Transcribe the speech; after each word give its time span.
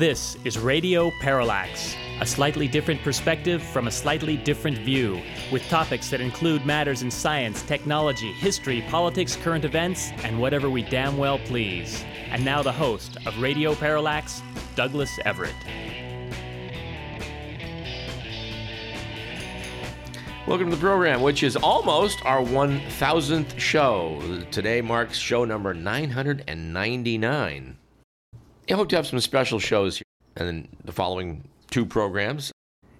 This 0.00 0.36
is 0.44 0.58
Radio 0.58 1.12
Parallax, 1.20 1.94
a 2.22 2.26
slightly 2.26 2.66
different 2.66 3.02
perspective 3.02 3.62
from 3.62 3.86
a 3.86 3.90
slightly 3.90 4.38
different 4.38 4.78
view, 4.78 5.20
with 5.52 5.62
topics 5.68 6.08
that 6.08 6.22
include 6.22 6.64
matters 6.64 7.02
in 7.02 7.10
science, 7.10 7.60
technology, 7.64 8.32
history, 8.32 8.82
politics, 8.88 9.36
current 9.36 9.66
events, 9.66 10.10
and 10.24 10.40
whatever 10.40 10.70
we 10.70 10.84
damn 10.84 11.18
well 11.18 11.38
please. 11.40 12.02
And 12.30 12.42
now 12.42 12.62
the 12.62 12.72
host 12.72 13.18
of 13.26 13.38
Radio 13.42 13.74
Parallax, 13.74 14.40
Douglas 14.74 15.18
Everett. 15.26 15.54
Welcome 20.46 20.70
to 20.70 20.76
the 20.76 20.80
program, 20.80 21.20
which 21.20 21.42
is 21.42 21.56
almost 21.56 22.24
our 22.24 22.40
1000th 22.40 23.58
show. 23.58 24.18
Today 24.50 24.80
marks 24.80 25.18
show 25.18 25.44
number 25.44 25.74
999. 25.74 27.76
I 28.70 28.76
hope 28.76 28.88
to 28.90 28.96
have 28.96 29.06
some 29.06 29.18
special 29.18 29.58
shows 29.58 29.96
here 29.96 30.04
and 30.36 30.68
the 30.84 30.92
following 30.92 31.48
two 31.72 31.84
programs. 31.84 32.52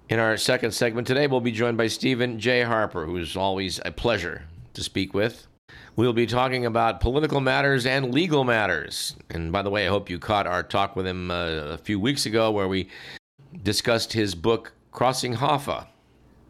In 0.08 0.18
our 0.18 0.36
second 0.36 0.72
segment 0.72 1.06
today, 1.06 1.28
we'll 1.28 1.40
be 1.40 1.52
joined 1.52 1.76
by 1.76 1.86
Stephen 1.86 2.40
J. 2.40 2.62
Harper, 2.62 3.06
who's 3.06 3.36
always 3.36 3.80
a 3.84 3.92
pleasure 3.92 4.46
to 4.74 4.82
speak 4.82 5.14
with. 5.14 5.46
We'll 5.94 6.12
be 6.12 6.26
talking 6.26 6.66
about 6.66 7.00
political 7.00 7.40
matters 7.40 7.86
and 7.86 8.12
legal 8.12 8.42
matters. 8.42 9.14
And 9.30 9.52
by 9.52 9.62
the 9.62 9.70
way, 9.70 9.86
I 9.86 9.90
hope 9.90 10.10
you 10.10 10.18
caught 10.18 10.48
our 10.48 10.64
talk 10.64 10.96
with 10.96 11.06
him 11.06 11.30
uh, 11.30 11.34
a 11.34 11.78
few 11.78 12.00
weeks 12.00 12.26
ago 12.26 12.50
where 12.50 12.66
we 12.66 12.88
discussed 13.62 14.12
his 14.12 14.34
book, 14.34 14.72
Crossing 14.90 15.36
Hoffa, 15.36 15.86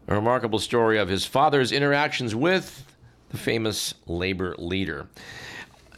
a 0.07 0.15
remarkable 0.15 0.57
story 0.57 0.97
of 0.97 1.09
his 1.09 1.25
father's 1.25 1.71
interactions 1.71 2.33
with 2.33 2.91
the 3.29 3.37
famous 3.37 3.93
labor 4.07 4.55
leader. 4.57 5.07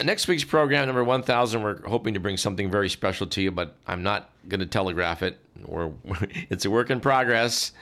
Next 0.02 0.27
week's 0.27 0.44
program, 0.44 0.88
number 0.88 1.03
1000, 1.03 1.61
we're 1.61 1.81
hoping 1.88 2.16
to 2.16 2.19
bring 2.19 2.38
something 2.38 2.72
very 2.72 2.89
special 2.89 3.27
to 3.27 3.41
you, 3.41 3.52
but 3.52 3.75
I'm 3.86 4.02
not 4.02 4.30
going 4.47 4.59
to 4.59 4.66
telegraph 4.66 5.22
it. 5.22 5.39
We're, 5.66 5.91
it's 6.50 6.66
a 6.66 6.72
work 6.72 6.89
in 6.89 7.00
progress. 7.00 7.73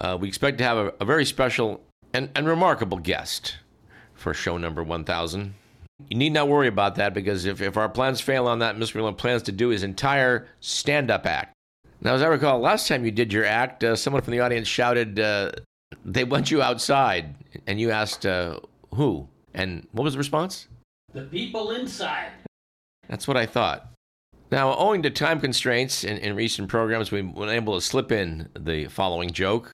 Uh, 0.00 0.16
we 0.20 0.28
expect 0.28 0.58
to 0.58 0.64
have 0.64 0.76
a, 0.76 0.94
a 1.00 1.04
very 1.04 1.24
special 1.24 1.82
and, 2.12 2.30
and 2.36 2.46
remarkable 2.46 2.98
guest 2.98 3.56
for 4.14 4.34
show 4.34 4.56
number 4.56 4.84
1000. 4.84 5.54
You 6.08 6.16
need 6.16 6.32
not 6.32 6.48
worry 6.48 6.68
about 6.68 6.94
that 6.94 7.12
because 7.12 7.44
if, 7.44 7.60
if 7.60 7.76
our 7.76 7.88
plans 7.88 8.20
fail 8.20 8.46
on 8.46 8.60
that, 8.60 8.76
Mr. 8.76 8.96
Miller 8.96 9.12
plans 9.12 9.42
to 9.44 9.52
do 9.52 9.68
his 9.68 9.82
entire 9.82 10.46
stand 10.60 11.10
up 11.10 11.26
act. 11.26 11.54
Now, 12.00 12.14
as 12.14 12.22
I 12.22 12.28
recall, 12.28 12.60
last 12.60 12.86
time 12.86 13.04
you 13.04 13.10
did 13.10 13.32
your 13.32 13.44
act, 13.44 13.82
uh, 13.82 13.96
someone 13.96 14.22
from 14.22 14.32
the 14.32 14.40
audience 14.40 14.68
shouted, 14.68 15.18
uh, 15.18 15.50
They 16.04 16.22
want 16.22 16.52
you 16.52 16.62
outside. 16.62 17.34
And 17.66 17.80
you 17.80 17.90
asked, 17.90 18.24
uh, 18.24 18.60
Who? 18.94 19.26
And 19.52 19.88
what 19.90 20.04
was 20.04 20.14
the 20.14 20.18
response? 20.18 20.68
The 21.14 21.22
people 21.22 21.70
inside. 21.70 22.32
That's 23.08 23.26
what 23.26 23.36
I 23.36 23.46
thought. 23.46 23.92
Now, 24.50 24.74
owing 24.76 25.02
to 25.02 25.10
time 25.10 25.40
constraints 25.40 26.04
in, 26.04 26.18
in 26.18 26.36
recent 26.36 26.68
programs, 26.68 27.10
we've 27.10 27.34
been 27.34 27.48
able 27.48 27.74
to 27.74 27.80
slip 27.80 28.12
in 28.12 28.48
the 28.58 28.86
following 28.88 29.30
joke. 29.30 29.70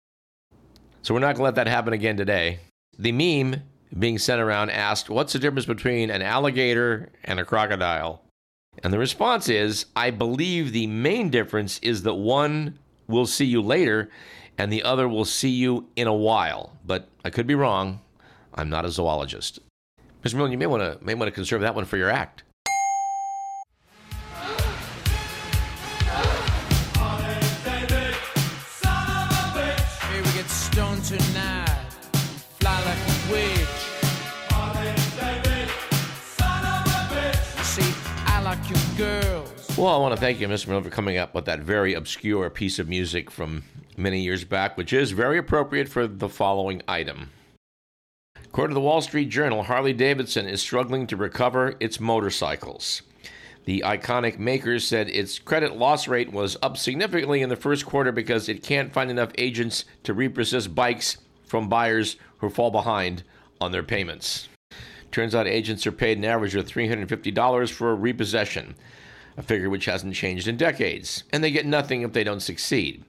So 1.02 1.12
we're 1.12 1.20
not 1.20 1.36
going 1.36 1.38
to 1.38 1.42
let 1.42 1.54
that 1.56 1.66
happen 1.66 1.92
again 1.92 2.16
today. 2.16 2.60
The 2.98 3.12
meme 3.12 3.62
being 3.98 4.18
sent 4.18 4.40
around 4.40 4.70
asked, 4.70 5.10
What's 5.10 5.32
the 5.32 5.38
difference 5.38 5.66
between 5.66 6.10
an 6.10 6.22
alligator 6.22 7.10
and 7.24 7.38
a 7.38 7.44
crocodile? 7.44 8.22
And 8.82 8.92
the 8.92 8.98
response 8.98 9.48
is, 9.48 9.86
I 9.94 10.10
believe 10.10 10.72
the 10.72 10.86
main 10.86 11.30
difference 11.30 11.78
is 11.80 12.02
that 12.02 12.14
one 12.14 12.78
will 13.06 13.26
see 13.26 13.44
you 13.44 13.60
later 13.60 14.08
and 14.58 14.72
the 14.72 14.82
other 14.82 15.08
will 15.08 15.24
see 15.24 15.50
you 15.50 15.88
in 15.96 16.06
a 16.06 16.14
while. 16.14 16.76
But 16.84 17.08
I 17.24 17.30
could 17.30 17.46
be 17.46 17.54
wrong. 17.54 18.00
I'm 18.54 18.70
not 18.70 18.84
a 18.84 18.90
zoologist. 18.90 19.60
Mr. 20.24 20.36
Millen, 20.36 20.52
you 20.52 20.58
may 20.58 20.66
want 20.66 20.82
to 20.82 21.04
may 21.04 21.14
want 21.14 21.28
to 21.28 21.32
conserve 21.32 21.60
that 21.60 21.74
one 21.74 21.84
for 21.84 21.98
your 21.98 22.08
act. 22.08 22.44
Hey, 30.00 30.20
we 30.22 30.32
get 30.32 30.48
stoned 30.48 31.04
tonight. 31.04 31.68
Fly 32.58 32.84
like 32.84 32.96
a 32.96 33.32
witch. 33.32 33.68
See, 37.62 37.94
I 38.24 38.40
like 38.42 38.70
you 38.70 38.76
girls. 38.96 39.76
Well, 39.76 39.88
I 39.88 39.98
want 39.98 40.14
to 40.14 40.20
thank 40.20 40.40
you, 40.40 40.48
Mr. 40.48 40.68
Miller, 40.68 40.84
for 40.84 40.88
coming 40.88 41.18
up 41.18 41.34
with 41.34 41.44
that 41.44 41.60
very 41.60 41.92
obscure 41.92 42.48
piece 42.48 42.78
of 42.78 42.88
music 42.88 43.30
from 43.30 43.64
many 43.98 44.22
years 44.22 44.44
back, 44.44 44.78
which 44.78 44.94
is 44.94 45.10
very 45.10 45.36
appropriate 45.36 45.90
for 45.90 46.06
the 46.06 46.30
following 46.30 46.80
item. 46.88 47.28
According 48.54 48.74
to 48.74 48.80
the 48.80 48.86
Wall 48.86 49.00
Street 49.00 49.30
Journal, 49.30 49.64
Harley 49.64 49.92
Davidson 49.92 50.46
is 50.46 50.62
struggling 50.62 51.08
to 51.08 51.16
recover 51.16 51.74
its 51.80 51.98
motorcycles. 51.98 53.02
The 53.64 53.82
iconic 53.84 54.38
maker 54.38 54.78
said 54.78 55.08
its 55.08 55.40
credit 55.40 55.76
loss 55.76 56.06
rate 56.06 56.30
was 56.30 56.56
up 56.62 56.76
significantly 56.76 57.42
in 57.42 57.48
the 57.48 57.56
first 57.56 57.84
quarter 57.84 58.12
because 58.12 58.48
it 58.48 58.62
can't 58.62 58.92
find 58.92 59.10
enough 59.10 59.32
agents 59.38 59.86
to 60.04 60.14
repossess 60.14 60.68
bikes 60.68 61.16
from 61.44 61.68
buyers 61.68 62.14
who 62.38 62.48
fall 62.48 62.70
behind 62.70 63.24
on 63.60 63.72
their 63.72 63.82
payments. 63.82 64.48
Turns 65.10 65.34
out 65.34 65.48
agents 65.48 65.84
are 65.84 65.90
paid 65.90 66.18
an 66.18 66.24
average 66.24 66.54
of 66.54 66.64
$350 66.64 67.70
for 67.72 67.90
a 67.90 67.94
repossession, 67.96 68.76
a 69.36 69.42
figure 69.42 69.68
which 69.68 69.86
hasn't 69.86 70.14
changed 70.14 70.46
in 70.46 70.56
decades, 70.56 71.24
and 71.32 71.42
they 71.42 71.50
get 71.50 71.66
nothing 71.66 72.02
if 72.02 72.12
they 72.12 72.22
don't 72.22 72.38
succeed. 72.38 73.02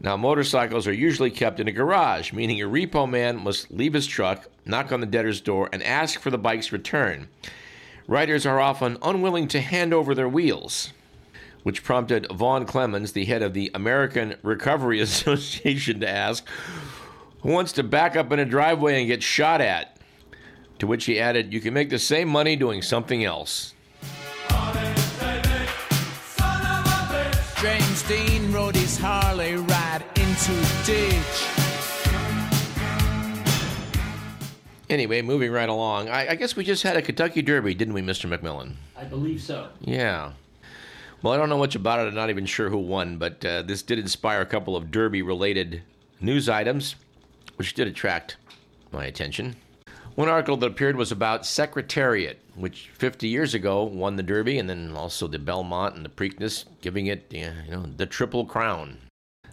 Now, 0.00 0.16
motorcycles 0.16 0.86
are 0.86 0.92
usually 0.92 1.30
kept 1.30 1.58
in 1.58 1.68
a 1.68 1.72
garage, 1.72 2.32
meaning 2.32 2.60
a 2.60 2.66
repo 2.66 3.08
man 3.08 3.42
must 3.42 3.70
leave 3.70 3.94
his 3.94 4.06
truck, 4.06 4.46
knock 4.64 4.92
on 4.92 5.00
the 5.00 5.06
debtor's 5.06 5.40
door, 5.40 5.68
and 5.72 5.82
ask 5.82 6.20
for 6.20 6.30
the 6.30 6.38
bike's 6.38 6.70
return. 6.70 7.28
Riders 8.06 8.46
are 8.46 8.60
often 8.60 8.98
unwilling 9.02 9.48
to 9.48 9.60
hand 9.60 9.92
over 9.92 10.14
their 10.14 10.28
wheels, 10.28 10.92
which 11.62 11.82
prompted 11.82 12.30
Vaughn 12.30 12.66
Clemens, 12.66 13.12
the 13.12 13.24
head 13.24 13.42
of 13.42 13.54
the 13.54 13.70
American 13.74 14.36
Recovery 14.42 15.00
Association, 15.00 16.00
to 16.00 16.08
ask, 16.08 16.46
Who 17.40 17.50
wants 17.50 17.72
to 17.72 17.82
back 17.82 18.16
up 18.16 18.30
in 18.32 18.38
a 18.38 18.44
driveway 18.44 19.00
and 19.00 19.08
get 19.08 19.22
shot 19.22 19.60
at? 19.60 19.98
To 20.78 20.86
which 20.86 21.06
he 21.06 21.18
added, 21.18 21.52
You 21.54 21.60
can 21.60 21.72
make 21.72 21.88
the 21.88 21.98
same 21.98 22.28
money 22.28 22.54
doing 22.54 22.82
something 22.82 23.24
else. 23.24 23.72
James 27.60 28.02
Dean 28.02 28.52
rode 28.52 28.76
his 28.76 28.98
Harley 28.98 29.56
right 30.48 30.56
into 30.56 30.60
a 30.60 30.86
ditch. 30.86 31.48
Anyway, 34.88 35.20
moving 35.20 35.50
right 35.50 35.68
along, 35.68 36.08
I, 36.08 36.30
I 36.30 36.34
guess 36.36 36.54
we 36.54 36.64
just 36.64 36.84
had 36.84 36.96
a 36.96 37.02
Kentucky 37.02 37.42
Derby, 37.42 37.74
didn't 37.74 37.94
we, 37.94 38.02
Mr. 38.02 38.32
McMillan? 38.32 38.74
I 38.96 39.04
believe 39.04 39.42
so. 39.42 39.68
Yeah. 39.80 40.32
Well, 41.22 41.32
I 41.32 41.36
don't 41.36 41.48
know 41.48 41.58
much 41.58 41.74
about 41.74 42.00
it. 42.00 42.08
I'm 42.08 42.14
not 42.14 42.30
even 42.30 42.46
sure 42.46 42.70
who 42.70 42.78
won, 42.78 43.18
but 43.18 43.44
uh, 43.44 43.62
this 43.62 43.82
did 43.82 43.98
inspire 43.98 44.42
a 44.42 44.46
couple 44.46 44.76
of 44.76 44.92
Derby 44.92 45.22
related 45.22 45.82
news 46.20 46.48
items, 46.48 46.94
which 47.56 47.74
did 47.74 47.88
attract 47.88 48.36
my 48.92 49.06
attention. 49.06 49.56
One 50.14 50.28
article 50.28 50.56
that 50.58 50.66
appeared 50.66 50.96
was 50.96 51.10
about 51.10 51.44
Secretariat, 51.44 52.40
which 52.54 52.90
50 52.94 53.28
years 53.28 53.54
ago 53.54 53.82
won 53.82 54.16
the 54.16 54.22
Derby 54.22 54.58
and 54.58 54.70
then 54.70 54.92
also 54.92 55.26
the 55.26 55.38
Belmont 55.38 55.96
and 55.96 56.04
the 56.04 56.10
Preakness, 56.10 56.64
giving 56.80 57.06
it 57.06 57.26
you 57.30 57.50
know, 57.68 57.86
the 57.96 58.06
Triple 58.06 58.46
Crown. 58.46 58.98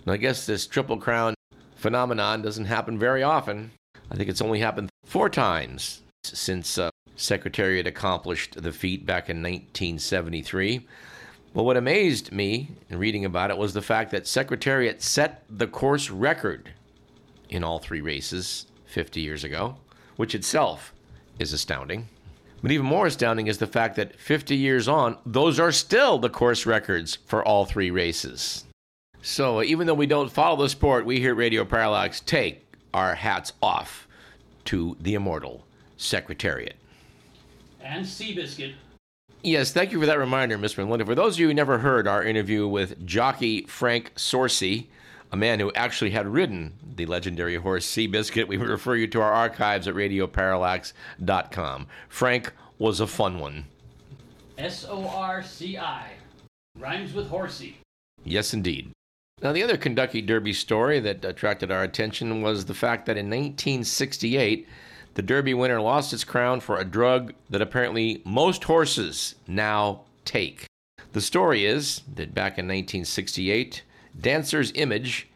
And 0.06 0.14
I 0.14 0.18
guess 0.18 0.46
this 0.46 0.68
Triple 0.68 0.98
Crown 0.98 1.34
phenomenon 1.76 2.42
doesn't 2.42 2.66
happen 2.66 3.00
very 3.00 3.24
often. 3.24 3.72
I 4.12 4.16
think 4.16 4.30
it's 4.30 4.42
only 4.42 4.60
happened 4.60 4.90
four 5.06 5.30
times 5.30 6.02
since 6.24 6.78
uh, 6.78 6.90
Secretariat 7.16 7.88
accomplished 7.88 8.62
the 8.62 8.74
feat 8.74 9.06
back 9.06 9.30
in 9.30 9.38
1973. 9.38 10.88
Well, 11.54 11.66
what 11.66 11.78
amazed 11.78 12.32
me 12.32 12.72
in 12.90 12.98
reading 12.98 13.26
about 13.26 13.52
it 13.52 13.58
was 13.58 13.74
the 13.74 13.82
fact 13.82 14.12
that 14.12 14.28
Secretariat 14.28 15.02
set 15.02 15.44
the 15.50 15.68
course 15.68 16.10
record 16.10 16.72
in 17.50 17.64
all 17.64 17.80
three 17.80 18.02
races 18.02 18.66
50 18.88 19.22
years 19.22 19.44
ago, 19.44 19.78
which 20.16 20.34
itself 20.36 20.94
is 21.40 21.54
astounding. 21.54 22.10
But 22.62 22.72
even 22.72 22.86
more 22.86 23.08
astounding 23.08 23.48
is 23.48 23.58
the 23.58 23.68
fact 23.68 23.96
that 23.98 24.20
50 24.20 24.56
years 24.56 24.88
on, 24.88 25.18
those 25.26 25.60
are 25.60 25.72
still 25.72 26.18
the 26.18 26.30
course 26.30 26.66
records 26.66 27.18
for 27.26 27.46
all 27.46 27.66
three 27.66 27.92
races. 27.92 28.64
So 29.24 29.60
uh, 29.60 29.64
even 29.64 29.88
though 29.88 29.94
we 29.94 30.06
don't 30.06 30.30
follow 30.30 30.62
the 30.62 30.70
sport, 30.70 31.06
we 31.06 31.20
here 31.20 31.32
at 31.32 31.38
Radio 31.38 31.64
Parallax 31.64 32.20
take 32.20 32.66
our 32.94 33.16
hats 33.16 33.54
off 33.62 34.06
to 34.66 34.98
the 35.00 35.16
immortal 35.16 35.66
Secretariat. 35.96 36.76
And 37.82 38.06
Seabiscuit. 38.06 38.74
Yes, 39.42 39.72
thank 39.72 39.94
you 39.94 40.00
for 40.00 40.06
that 40.06 40.20
reminder, 40.20 40.58
Mr. 40.58 40.80
Melinda. 40.80 41.06
For 41.06 41.16
those 41.16 41.36
of 41.36 41.40
you 41.40 41.48
who 41.48 41.54
never 41.54 41.80
heard 41.80 42.06
our 42.06 42.22
interview 42.22 42.68
with 42.68 43.06
jockey 43.06 43.64
Frank 43.64 44.14
Sorci, 44.16 44.88
a 45.32 45.38
man 45.38 45.62
who 45.62 45.72
actually 45.74 46.12
had 46.12 46.28
ridden 46.28 46.74
the 46.96 47.06
legendary 47.06 47.56
horse 47.56 47.86
Seabiscuit, 47.86 48.48
we 48.48 48.58
refer 48.58 48.96
you 48.96 49.08
to 49.08 49.22
our 49.22 49.32
archives 49.32 49.88
at 49.88 49.96
radioparallax.com. 49.96 51.88
Frank 52.10 52.52
was 52.78 53.00
a 53.00 53.08
fun 53.08 53.40
one. 53.40 53.66
S 54.58 54.86
O 54.88 55.08
R 55.08 55.42
C 55.42 55.78
I. 55.78 56.12
Rhymes 56.78 57.14
with 57.14 57.30
horsey. 57.30 57.78
Yes, 58.26 58.54
indeed. 58.54 58.92
Now, 59.42 59.52
the 59.52 59.64
other 59.64 59.76
Kentucky 59.76 60.22
Derby 60.22 60.54
story 60.54 61.02
that 61.02 61.26
attracted 61.26 61.70
our 61.70 61.84
attention 61.84 62.42
was 62.42 62.64
the 62.64 62.74
fact 62.74 63.06
that 63.08 63.18
in 63.18 63.26
1968, 63.26 64.66
the 65.16 65.22
Derby 65.22 65.54
winner 65.54 65.82
lost 65.82 66.14
its 66.14 66.24
crown 66.24 66.62
for 66.62 66.78
a 66.78 66.86
drug 66.86 67.34
that 67.50 67.62
apparently 67.62 68.22
most 68.26 68.64
horses 68.64 69.36
now 69.46 70.02
take. 70.24 70.66
The 71.12 71.20
story 71.20 71.66
is 71.66 72.02
that 72.16 72.34
back 72.34 72.58
in 72.58 72.66
1968, 72.66 73.84
Dancer's 74.20 74.72
Image 74.76 75.28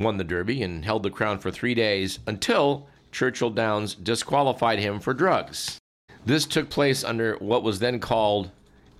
won 0.00 0.16
the 0.16 0.24
Derby 0.24 0.60
and 0.62 0.84
held 0.84 1.04
the 1.04 1.10
crown 1.10 1.38
for 1.38 1.50
three 1.50 1.74
days 1.74 2.18
until 2.26 2.88
Churchill 3.12 3.50
Downs 3.50 3.94
disqualified 3.94 4.80
him 4.80 4.98
for 4.98 5.14
drugs. 5.14 5.78
This 6.26 6.44
took 6.44 6.70
place 6.70 7.04
under 7.04 7.36
what 7.36 7.62
was 7.62 7.78
then 7.78 8.00
called 8.00 8.50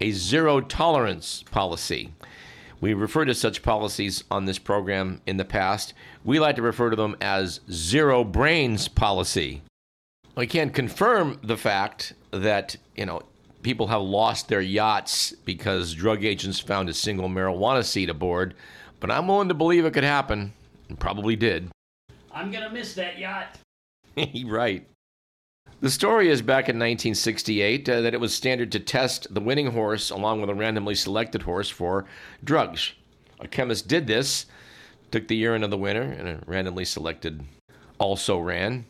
a 0.00 0.12
zero 0.12 0.60
tolerance 0.60 1.42
policy. 1.50 2.12
We 2.80 2.94
refer 2.94 3.24
to 3.24 3.34
such 3.34 3.62
policies 3.62 4.24
on 4.30 4.44
this 4.44 4.58
program 4.58 5.20
in 5.26 5.36
the 5.36 5.44
past. 5.44 5.94
We 6.24 6.38
like 6.38 6.56
to 6.56 6.62
refer 6.62 6.90
to 6.90 6.96
them 6.96 7.16
as 7.20 7.60
zero 7.70 8.22
brains 8.24 8.86
policy. 8.88 9.62
I 10.36 10.46
can't 10.46 10.72
confirm 10.72 11.40
the 11.42 11.56
fact 11.56 12.12
that, 12.30 12.76
you 12.94 13.06
know, 13.06 13.22
people 13.62 13.88
have 13.88 14.02
lost 14.02 14.48
their 14.48 14.60
yachts 14.60 15.32
because 15.44 15.94
drug 15.94 16.24
agents 16.24 16.60
found 16.60 16.88
a 16.88 16.94
single 16.94 17.28
marijuana 17.28 17.84
seed 17.84 18.08
aboard, 18.08 18.54
but 19.00 19.10
I'm 19.10 19.26
willing 19.26 19.48
to 19.48 19.54
believe 19.54 19.84
it 19.84 19.94
could 19.94 20.04
happen, 20.04 20.52
and 20.88 20.98
probably 21.00 21.34
did. 21.34 21.70
I'm 22.32 22.52
gonna 22.52 22.70
miss 22.70 22.94
that 22.94 23.18
yacht. 23.18 23.58
right. 24.46 24.86
The 25.80 25.90
story 25.90 26.28
is 26.28 26.42
back 26.42 26.64
in 26.68 26.74
1968 26.74 27.88
uh, 27.88 28.00
that 28.00 28.12
it 28.12 28.18
was 28.18 28.34
standard 28.34 28.72
to 28.72 28.80
test 28.80 29.32
the 29.32 29.40
winning 29.40 29.70
horse 29.70 30.10
along 30.10 30.40
with 30.40 30.50
a 30.50 30.54
randomly 30.54 30.96
selected 30.96 31.42
horse 31.42 31.68
for 31.70 32.04
drugs. 32.42 32.94
A 33.38 33.46
chemist 33.46 33.86
did 33.86 34.08
this, 34.08 34.46
took 35.12 35.28
the 35.28 35.36
urine 35.36 35.62
of 35.62 35.70
the 35.70 35.78
winner, 35.78 36.02
and 36.02 36.26
a 36.26 36.40
randomly 36.46 36.84
selected 36.84 37.44
also 38.00 38.38
ran, 38.40 38.86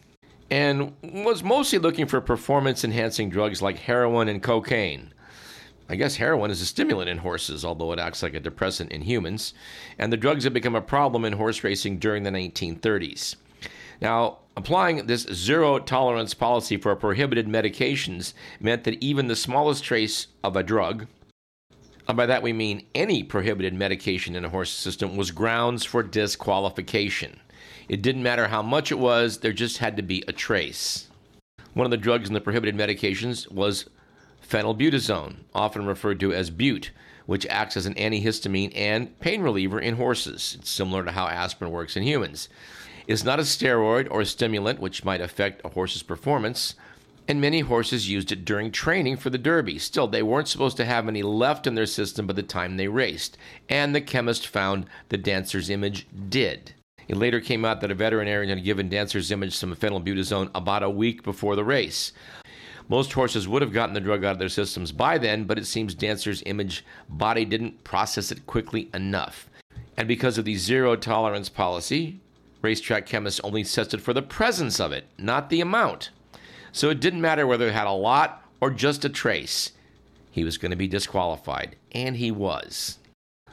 and 0.50 0.94
was 1.02 1.42
mostly 1.42 1.78
looking 1.78 2.06
for 2.06 2.22
performance 2.22 2.84
enhancing 2.84 3.28
drugs 3.28 3.60
like 3.60 3.80
heroin 3.80 4.28
and 4.28 4.42
cocaine. 4.42 5.12
I 5.90 5.96
guess 5.96 6.16
heroin 6.16 6.50
is 6.50 6.62
a 6.62 6.66
stimulant 6.66 7.10
in 7.10 7.18
horses, 7.18 7.66
although 7.66 7.92
it 7.92 7.98
acts 7.98 8.22
like 8.22 8.32
a 8.32 8.40
depressant 8.40 8.92
in 8.92 9.02
humans, 9.02 9.52
and 9.98 10.10
the 10.10 10.16
drugs 10.16 10.44
had 10.44 10.54
become 10.54 10.74
a 10.74 10.80
problem 10.80 11.26
in 11.26 11.34
horse 11.34 11.62
racing 11.62 11.98
during 11.98 12.22
the 12.22 12.30
1930s. 12.30 13.36
Now, 14.00 14.38
applying 14.56 15.06
this 15.06 15.22
zero 15.32 15.78
tolerance 15.78 16.34
policy 16.34 16.76
for 16.76 16.94
prohibited 16.96 17.46
medications 17.46 18.32
meant 18.60 18.84
that 18.84 19.02
even 19.02 19.26
the 19.26 19.36
smallest 19.36 19.84
trace 19.84 20.28
of 20.44 20.56
a 20.56 20.62
drug, 20.62 21.06
and 22.06 22.16
by 22.16 22.26
that 22.26 22.42
we 22.42 22.52
mean 22.52 22.86
any 22.94 23.22
prohibited 23.22 23.74
medication 23.74 24.34
in 24.34 24.44
a 24.44 24.48
horse 24.48 24.70
system, 24.70 25.16
was 25.16 25.30
grounds 25.30 25.84
for 25.84 26.02
disqualification. 26.02 27.40
It 27.88 28.02
didn't 28.02 28.22
matter 28.22 28.48
how 28.48 28.62
much 28.62 28.92
it 28.92 28.98
was, 28.98 29.38
there 29.38 29.52
just 29.52 29.78
had 29.78 29.96
to 29.96 30.02
be 30.02 30.22
a 30.28 30.32
trace. 30.32 31.08
One 31.74 31.84
of 31.84 31.90
the 31.90 31.96
drugs 31.96 32.28
in 32.28 32.34
the 32.34 32.40
prohibited 32.40 32.76
medications 32.76 33.50
was 33.50 33.88
phenylbutazone, 34.48 35.36
often 35.54 35.86
referred 35.86 36.20
to 36.20 36.32
as 36.32 36.50
bute, 36.50 36.92
which 37.26 37.46
acts 37.46 37.76
as 37.76 37.84
an 37.84 37.94
antihistamine 37.94 38.72
and 38.74 39.18
pain 39.20 39.42
reliever 39.42 39.78
in 39.78 39.96
horses. 39.96 40.56
It's 40.58 40.70
similar 40.70 41.04
to 41.04 41.12
how 41.12 41.26
aspirin 41.26 41.70
works 41.70 41.96
in 41.96 42.02
humans 42.02 42.48
is 43.08 43.24
not 43.24 43.40
a 43.40 43.42
steroid 43.42 44.06
or 44.10 44.20
a 44.20 44.26
stimulant 44.26 44.78
which 44.78 45.04
might 45.04 45.20
affect 45.20 45.62
a 45.64 45.70
horse's 45.70 46.02
performance, 46.02 46.74
and 47.26 47.40
many 47.40 47.60
horses 47.60 48.08
used 48.08 48.30
it 48.30 48.44
during 48.44 48.70
training 48.70 49.16
for 49.16 49.30
the 49.30 49.38
Derby. 49.38 49.78
Still, 49.78 50.06
they 50.06 50.22
weren't 50.22 50.48
supposed 50.48 50.76
to 50.76 50.84
have 50.84 51.08
any 51.08 51.22
left 51.22 51.66
in 51.66 51.74
their 51.74 51.86
system 51.86 52.26
by 52.26 52.34
the 52.34 52.42
time 52.42 52.76
they 52.76 52.86
raced, 52.88 53.36
and 53.68 53.94
the 53.94 54.00
chemist 54.00 54.46
found 54.46 54.86
the 55.08 55.16
Dancer's 55.16 55.70
Image 55.70 56.06
did. 56.28 56.74
It 57.08 57.16
later 57.16 57.40
came 57.40 57.64
out 57.64 57.80
that 57.80 57.90
a 57.90 57.94
veterinarian 57.94 58.50
had 58.50 58.64
given 58.64 58.90
Dancer's 58.90 59.30
Image 59.30 59.54
some 59.54 59.74
phenylbutazone 59.74 60.50
about 60.54 60.82
a 60.82 60.90
week 60.90 61.22
before 61.22 61.56
the 61.56 61.64
race. 61.64 62.12
Most 62.90 63.12
horses 63.14 63.48
would 63.48 63.62
have 63.62 63.72
gotten 63.72 63.94
the 63.94 64.00
drug 64.00 64.24
out 64.24 64.32
of 64.32 64.38
their 64.38 64.48
systems 64.50 64.92
by 64.92 65.16
then, 65.16 65.44
but 65.44 65.58
it 65.58 65.66
seems 65.66 65.94
Dancer's 65.94 66.42
Image 66.44 66.84
body 67.08 67.46
didn't 67.46 67.84
process 67.84 68.30
it 68.30 68.46
quickly 68.46 68.90
enough. 68.92 69.48
And 69.96 70.06
because 70.06 70.38
of 70.38 70.44
the 70.44 70.56
zero 70.56 70.96
tolerance 70.96 71.48
policy, 71.48 72.20
racetrack 72.62 73.06
chemists 73.06 73.40
only 73.44 73.64
tested 73.64 74.02
for 74.02 74.12
the 74.12 74.22
presence 74.22 74.80
of 74.80 74.92
it, 74.92 75.06
not 75.18 75.50
the 75.50 75.60
amount. 75.60 76.10
So 76.72 76.90
it 76.90 77.00
didn't 77.00 77.20
matter 77.20 77.46
whether 77.46 77.68
it 77.68 77.74
had 77.74 77.86
a 77.86 77.92
lot 77.92 78.44
or 78.60 78.70
just 78.70 79.04
a 79.04 79.08
trace. 79.08 79.72
He 80.30 80.44
was 80.44 80.58
going 80.58 80.70
to 80.70 80.76
be 80.76 80.88
disqualified, 80.88 81.76
and 81.92 82.16
he 82.16 82.30
was. 82.30 82.98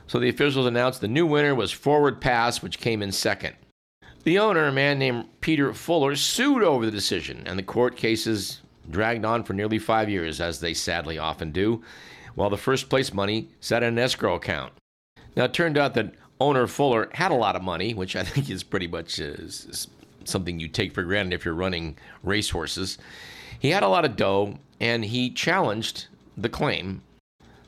So 0.07 0.19
the 0.19 0.29
officials 0.29 0.65
announced 0.65 1.01
the 1.01 1.07
new 1.07 1.25
winner 1.25 1.55
was 1.55 1.71
Forward 1.71 2.21
Pass, 2.21 2.61
which 2.61 2.79
came 2.79 3.01
in 3.01 3.11
second. 3.11 3.55
The 4.23 4.39
owner, 4.39 4.65
a 4.65 4.71
man 4.71 4.99
named 4.99 5.25
Peter 5.41 5.73
Fuller, 5.73 6.15
sued 6.15 6.63
over 6.63 6.85
the 6.85 6.91
decision, 6.91 7.43
and 7.45 7.57
the 7.57 7.63
court 7.63 7.95
cases 7.95 8.61
dragged 8.89 9.25
on 9.25 9.43
for 9.43 9.53
nearly 9.53 9.79
five 9.79 10.09
years, 10.09 10.41
as 10.41 10.59
they 10.59 10.73
sadly 10.73 11.17
often 11.17 11.51
do, 11.51 11.83
while 12.35 12.49
the 12.49 12.57
first 12.57 12.89
place 12.89 13.13
money 13.13 13.49
sat 13.59 13.83
in 13.83 13.89
an 13.89 13.99
escrow 13.99 14.35
account. 14.35 14.73
Now, 15.35 15.45
it 15.45 15.53
turned 15.53 15.77
out 15.77 15.93
that 15.95 16.13
owner 16.39 16.67
Fuller 16.67 17.09
had 17.13 17.31
a 17.31 17.35
lot 17.35 17.55
of 17.55 17.61
money, 17.61 17.93
which 17.93 18.15
I 18.15 18.23
think 18.23 18.49
is 18.49 18.63
pretty 18.63 18.87
much 18.87 19.19
uh, 19.19 19.35
something 20.23 20.59
you 20.59 20.67
take 20.67 20.93
for 20.93 21.03
granted 21.03 21.33
if 21.33 21.45
you're 21.45 21.53
running 21.53 21.97
racehorses. 22.23 22.97
He 23.59 23.69
had 23.69 23.83
a 23.83 23.87
lot 23.87 24.05
of 24.05 24.15
dough, 24.15 24.59
and 24.79 25.05
he 25.05 25.29
challenged 25.29 26.07
the 26.37 26.49
claim 26.49 27.01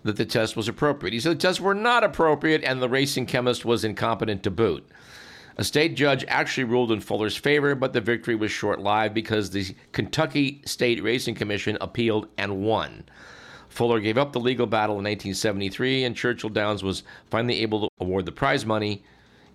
that 0.03 0.17
the 0.17 0.25
test 0.25 0.55
was 0.55 0.67
appropriate. 0.67 1.13
He 1.13 1.19
said 1.19 1.33
the 1.33 1.41
tests 1.41 1.61
were 1.61 1.73
not 1.73 2.03
appropriate, 2.03 2.63
and 2.63 2.81
the 2.81 2.89
racing 2.89 3.25
chemist 3.25 3.65
was 3.65 3.83
incompetent 3.83 4.43
to 4.43 4.51
boot. 4.51 4.87
A 5.59 5.63
state 5.63 5.95
judge 5.95 6.23
actually 6.27 6.65
ruled 6.65 6.91
in 6.91 7.01
Fuller's 7.01 7.35
favor, 7.35 7.73
but 7.73 7.91
the 7.91 8.01
victory 8.01 8.35
was 8.35 8.51
short 8.51 8.79
lived 8.79 9.15
because 9.15 9.49
the 9.49 9.75
Kentucky 9.91 10.61
State 10.65 11.01
Racing 11.01 11.33
Commission 11.33 11.77
appealed 11.81 12.27
and 12.37 12.61
won. 12.61 13.05
Fuller 13.77 13.99
gave 13.99 14.17
up 14.17 14.33
the 14.33 14.39
legal 14.39 14.65
battle 14.65 14.95
in 14.95 15.03
1973, 15.03 16.03
and 16.03 16.15
Churchill 16.15 16.49
Downs 16.49 16.81
was 16.81 17.03
finally 17.29 17.61
able 17.61 17.81
to 17.81 17.89
award 17.99 18.25
the 18.25 18.31
prize 18.31 18.65
money 18.65 19.03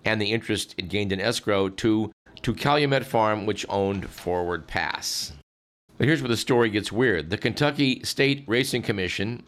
and 0.05 0.21
the 0.21 0.31
interest 0.31 0.73
it 0.77 0.87
gained 0.87 1.11
in 1.11 1.19
escrow 1.19 1.67
to, 1.67 2.09
to 2.41 2.53
Calumet 2.53 3.05
Farm, 3.05 3.45
which 3.45 3.65
owned 3.67 4.09
Forward 4.09 4.65
Pass. 4.65 5.33
But 5.97 6.07
here's 6.07 6.21
where 6.21 6.29
the 6.29 6.37
story 6.37 6.69
gets 6.69 6.89
weird. 6.89 7.31
The 7.31 7.37
Kentucky 7.37 8.01
State 8.05 8.45
Racing 8.47 8.83
Commission 8.83 9.43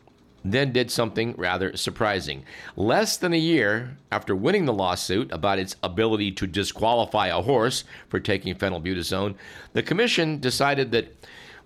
then 0.45 0.71
did 0.71 0.91
something 0.91 1.33
rather 1.37 1.75
surprising. 1.75 2.43
Less 2.75 3.17
than 3.17 3.33
a 3.33 3.37
year 3.37 3.97
after 4.11 4.35
winning 4.35 4.65
the 4.65 4.73
lawsuit 4.73 5.31
about 5.31 5.57
its 5.57 5.75
ability 5.81 6.33
to 6.33 6.47
disqualify 6.47 7.27
a 7.27 7.41
horse 7.41 7.83
for 8.09 8.19
taking 8.19 8.53
phenylbutazone, 8.53 9.35
the 9.73 9.81
commission 9.81 10.39
decided 10.39 10.91
that 10.91 11.14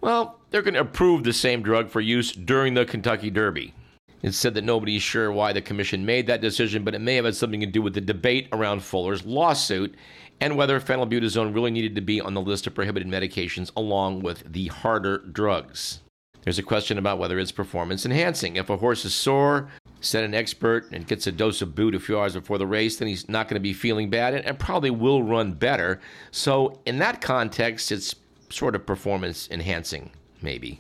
well, 0.02 0.40
they're 0.50 0.62
going 0.62 0.74
to 0.74 0.82
approve 0.82 1.24
the 1.24 1.34
same 1.34 1.62
drug 1.62 1.90
for 1.90 2.02
use 2.02 2.32
during 2.32 2.74
the 2.74 2.86
Kentucky 2.86 3.30
Derby. 3.30 3.74
It's 4.22 4.38
said 4.38 4.54
that 4.56 4.66
nobody's 4.66 5.02
sure 5.02 5.32
why 5.32 5.54
the 5.54 5.62
commission 5.62 6.06
made 6.06 6.28
that 6.28 6.42
decision, 6.42 6.84
but 6.84 6.96
it 6.96 7.00
may 7.00 7.16
have 7.16 7.26
had 7.26 7.36
something 7.36 7.62
to 7.62 7.66
do 7.66 7.82
with 7.82 7.94
the 7.94 8.02
debate 8.02 8.50
around 8.52 8.84
Fuller's 8.84 9.26
lawsuit 9.26 9.96
and 10.42 10.58
whether 10.58 10.80
phenylbutazone 10.80 11.54
really 11.54 11.72
needed 11.72 11.96
to 11.96 12.02
be 12.02 12.20
on 12.20 12.34
the 12.34 12.42
list 12.42 12.68
of 12.68 12.76
prohibited 12.76 13.08
medications 13.08 13.72
along 13.76 14.22
with 14.22 14.44
the 14.52 14.68
harder 14.68 15.20
drugs. 15.20 16.02
There's 16.44 16.60
a 16.60 16.64
question 16.64 16.98
about 16.98 17.20
whether 17.20 17.38
it's 17.38 17.52
performance 17.52 18.06
enhancing. 18.06 18.56
If 18.56 18.70
a 18.70 18.78
horse 18.78 19.04
is 19.04 19.14
sore, 19.14 19.70
said 20.00 20.24
an 20.24 20.34
expert, 20.34 20.90
and 20.92 21.06
gets 21.06 21.28
a 21.28 21.32
dose 21.32 21.62
of 21.62 21.76
bute 21.76 21.96
a 21.96 22.00
few 22.00 22.18
hours 22.18 22.34
before 22.34 22.58
the 22.58 22.68
race, 22.68 22.98
then 22.98 23.10
he's 23.10 23.28
not 23.28 23.48
going 23.48 23.56
to 23.56 23.60
be 23.60 23.74
feeling 23.74 24.10
bad 24.10 24.34
and 24.34 24.60
probably 24.60 24.90
will 24.90 25.22
run 25.22 25.52
better. 25.52 26.00
So, 26.32 26.80
in 26.86 27.00
that 27.00 27.20
context, 27.20 27.92
it's 27.92 28.16
sort 28.50 28.76
of 28.76 28.86
performance 28.86 29.48
enhancing, 29.52 30.12
maybe. 30.42 30.80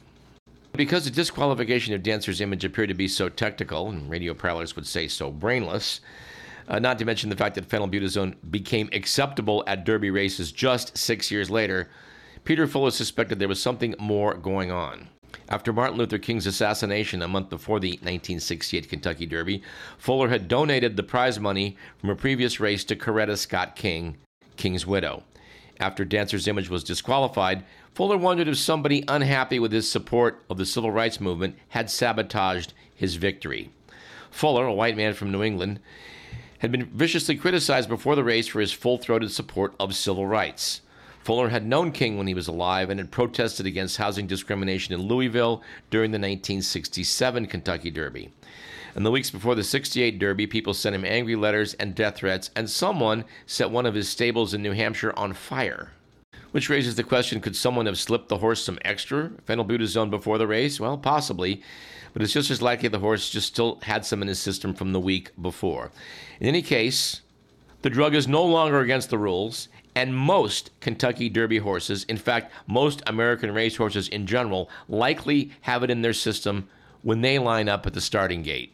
Because 0.73 1.05
the 1.05 1.11
disqualification 1.11 1.93
of 1.93 2.03
Dancer's 2.03 2.41
image 2.41 2.63
appeared 2.63 2.89
to 2.89 2.95
be 2.95 3.07
so 3.07 3.27
technical, 3.27 3.89
and 3.89 4.09
Radio 4.09 4.33
Parallax 4.33 4.75
would 4.75 4.87
say 4.87 5.07
so 5.07 5.31
brainless, 5.31 5.99
uh, 6.67 6.79
not 6.79 6.99
to 6.99 7.05
mention 7.05 7.29
the 7.29 7.35
fact 7.35 7.55
that 7.55 7.67
phenylbutazone 7.67 8.35
became 8.51 8.89
acceptable 8.93 9.63
at 9.65 9.83
Derby 9.83 10.11
races 10.11 10.51
just 10.51 10.97
six 10.97 11.31
years 11.31 11.49
later, 11.49 11.89
Peter 12.43 12.67
Fuller 12.67 12.91
suspected 12.91 13.39
there 13.39 13.47
was 13.47 13.61
something 13.61 13.95
more 13.99 14.35
going 14.35 14.71
on. 14.71 15.09
After 15.49 15.73
Martin 15.73 15.97
Luther 15.97 16.19
King's 16.19 16.45
assassination 16.45 17.23
a 17.23 17.27
month 17.27 17.49
before 17.49 17.79
the 17.79 17.91
1968 17.93 18.87
Kentucky 18.87 19.25
Derby, 19.25 19.63
Fuller 19.97 20.29
had 20.29 20.47
donated 20.47 20.95
the 20.95 21.03
prize 21.03 21.39
money 21.39 21.75
from 21.97 22.11
a 22.11 22.15
previous 22.15 22.59
race 22.59 22.83
to 22.85 22.95
Coretta 22.95 23.37
Scott 23.37 23.75
King, 23.75 24.17
King's 24.57 24.85
widow. 24.85 25.23
After 25.79 26.03
Dancer's 26.03 26.47
image 26.47 26.69
was 26.69 26.83
disqualified, 26.83 27.63
Fuller 27.93 28.17
wondered 28.17 28.49
if 28.49 28.57
somebody 28.57 29.03
unhappy 29.07 29.59
with 29.59 29.71
his 29.71 29.89
support 29.89 30.43
of 30.49 30.57
the 30.57 30.65
civil 30.65 30.91
rights 30.91 31.21
movement 31.21 31.55
had 31.69 31.89
sabotaged 31.89 32.73
his 32.93 33.15
victory. 33.15 33.71
Fuller, 34.29 34.65
a 34.65 34.73
white 34.73 34.97
man 34.97 35.13
from 35.13 35.31
New 35.31 35.41
England, 35.41 35.79
had 36.59 36.71
been 36.71 36.85
viciously 36.85 37.37
criticized 37.37 37.87
before 37.87 38.15
the 38.15 38.23
race 38.23 38.47
for 38.47 38.59
his 38.59 38.73
full 38.73 38.97
throated 38.97 39.31
support 39.31 39.73
of 39.79 39.95
civil 39.95 40.27
rights. 40.27 40.81
Fuller 41.23 41.49
had 41.49 41.65
known 41.65 41.91
King 41.91 42.17
when 42.17 42.27
he 42.27 42.33
was 42.33 42.47
alive 42.47 42.89
and 42.89 42.99
had 42.99 43.11
protested 43.11 43.65
against 43.65 43.97
housing 43.97 44.27
discrimination 44.27 44.93
in 44.93 45.01
Louisville 45.01 45.61
during 45.89 46.11
the 46.11 46.15
1967 46.15 47.45
Kentucky 47.45 47.89
Derby. 47.89 48.31
In 48.95 49.03
the 49.03 49.11
weeks 49.11 49.29
before 49.29 49.53
the 49.53 49.63
68 49.63 50.17
Derby, 50.17 50.47
people 50.47 50.73
sent 50.73 50.95
him 50.95 51.05
angry 51.05 51.35
letters 51.35 51.75
and 51.75 51.93
death 51.93 52.17
threats, 52.17 52.49
and 52.55 52.69
someone 52.69 53.23
set 53.45 53.69
one 53.69 53.85
of 53.85 53.93
his 53.93 54.09
stables 54.09 54.53
in 54.53 54.63
New 54.63 54.71
Hampshire 54.71 55.13
on 55.15 55.33
fire. 55.33 55.91
Which 56.51 56.69
raises 56.69 56.95
the 56.95 57.03
question 57.03 57.39
could 57.39 57.55
someone 57.55 57.85
have 57.85 57.99
slipped 57.99 58.29
the 58.29 58.39
horse 58.39 58.63
some 58.63 58.79
extra 58.83 59.29
phenylbutazone 59.47 60.09
before 60.09 60.39
the 60.39 60.47
race? 60.47 60.79
Well, 60.79 60.97
possibly, 60.97 61.61
but 62.13 62.23
it's 62.23 62.33
just 62.33 62.49
as 62.49 62.63
likely 62.63 62.89
the 62.89 62.99
horse 62.99 63.29
just 63.29 63.47
still 63.47 63.79
had 63.83 64.03
some 64.05 64.23
in 64.23 64.27
his 64.27 64.39
system 64.39 64.73
from 64.73 64.91
the 64.91 64.99
week 64.99 65.31
before. 65.39 65.91
In 66.39 66.47
any 66.47 66.63
case, 66.63 67.21
the 67.83 67.91
drug 67.91 68.15
is 68.15 68.27
no 68.27 68.43
longer 68.43 68.79
against 68.79 69.11
the 69.11 69.19
rules, 69.19 69.69
and 69.93 70.15
most 70.15 70.71
Kentucky 70.79 71.29
Derby 71.29 71.59
horses, 71.59 72.03
in 72.05 72.17
fact, 72.17 72.51
most 72.65 73.03
American 73.05 73.53
racehorses 73.53 74.07
in 74.07 74.25
general, 74.25 74.67
likely 74.87 75.51
have 75.61 75.83
it 75.83 75.91
in 75.91 76.01
their 76.01 76.13
system 76.13 76.67
when 77.03 77.21
they 77.21 77.37
line 77.37 77.69
up 77.69 77.85
at 77.85 77.93
the 77.93 78.01
starting 78.01 78.41
gate. 78.41 78.73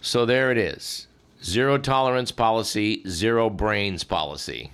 So 0.00 0.24
there 0.24 0.50
it 0.50 0.58
is 0.58 1.08
zero 1.42 1.78
tolerance 1.78 2.32
policy, 2.32 3.02
zero 3.08 3.48
brains 3.48 4.04
policy. 4.04 4.70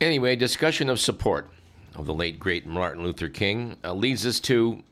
Anyway, 0.00 0.36
discussion 0.36 0.88
of 0.88 1.00
support 1.00 1.50
of 1.94 2.06
the 2.06 2.14
late 2.14 2.38
great 2.38 2.66
Martin 2.66 3.02
Luther 3.02 3.28
King 3.28 3.76
uh, 3.84 3.92
leads 3.92 4.26
us 4.26 4.40
to, 4.40 4.82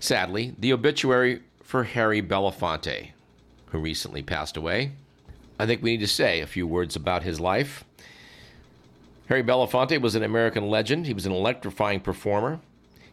sadly, 0.00 0.54
the 0.58 0.72
obituary 0.72 1.42
for 1.62 1.84
Harry 1.84 2.22
Belafonte, 2.22 3.10
who 3.66 3.78
recently 3.78 4.22
passed 4.22 4.56
away. 4.56 4.92
I 5.58 5.66
think 5.66 5.82
we 5.82 5.92
need 5.92 6.00
to 6.00 6.08
say 6.08 6.40
a 6.40 6.46
few 6.46 6.66
words 6.66 6.96
about 6.96 7.22
his 7.22 7.40
life. 7.40 7.84
Harry 9.28 9.42
Belafonte 9.42 10.00
was 10.00 10.14
an 10.14 10.22
American 10.22 10.68
legend. 10.68 11.06
He 11.06 11.14
was 11.14 11.26
an 11.26 11.32
electrifying 11.32 12.00
performer. 12.00 12.60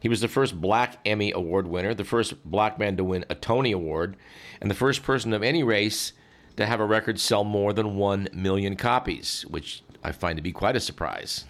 He 0.04 0.10
was 0.10 0.20
the 0.20 0.28
first 0.28 0.60
black 0.60 0.98
Emmy 1.06 1.32
Award 1.32 1.66
winner, 1.66 1.94
the 1.94 2.04
first 2.04 2.44
black 2.44 2.78
man 2.78 2.98
to 2.98 3.06
win 3.06 3.24
a 3.30 3.36
Tony 3.36 3.72
Award, 3.72 4.18
and 4.60 4.70
the 4.70 4.76
first 4.76 5.02
person 5.02 5.32
of 5.32 5.42
any 5.42 5.64
race 5.64 6.12
to 6.58 6.66
have 6.66 6.82
a 6.82 6.86
record 6.86 7.22
sell 7.22 7.46
more 7.46 7.72
than 7.72 7.96
1 7.96 8.28
million 8.34 8.76
copies, 8.76 9.46
which 9.48 9.82
I 10.04 10.12
find 10.12 10.36
to 10.36 10.42
be 10.44 10.52
quite 10.52 10.76
a 10.76 10.82
surprise. 10.82 11.46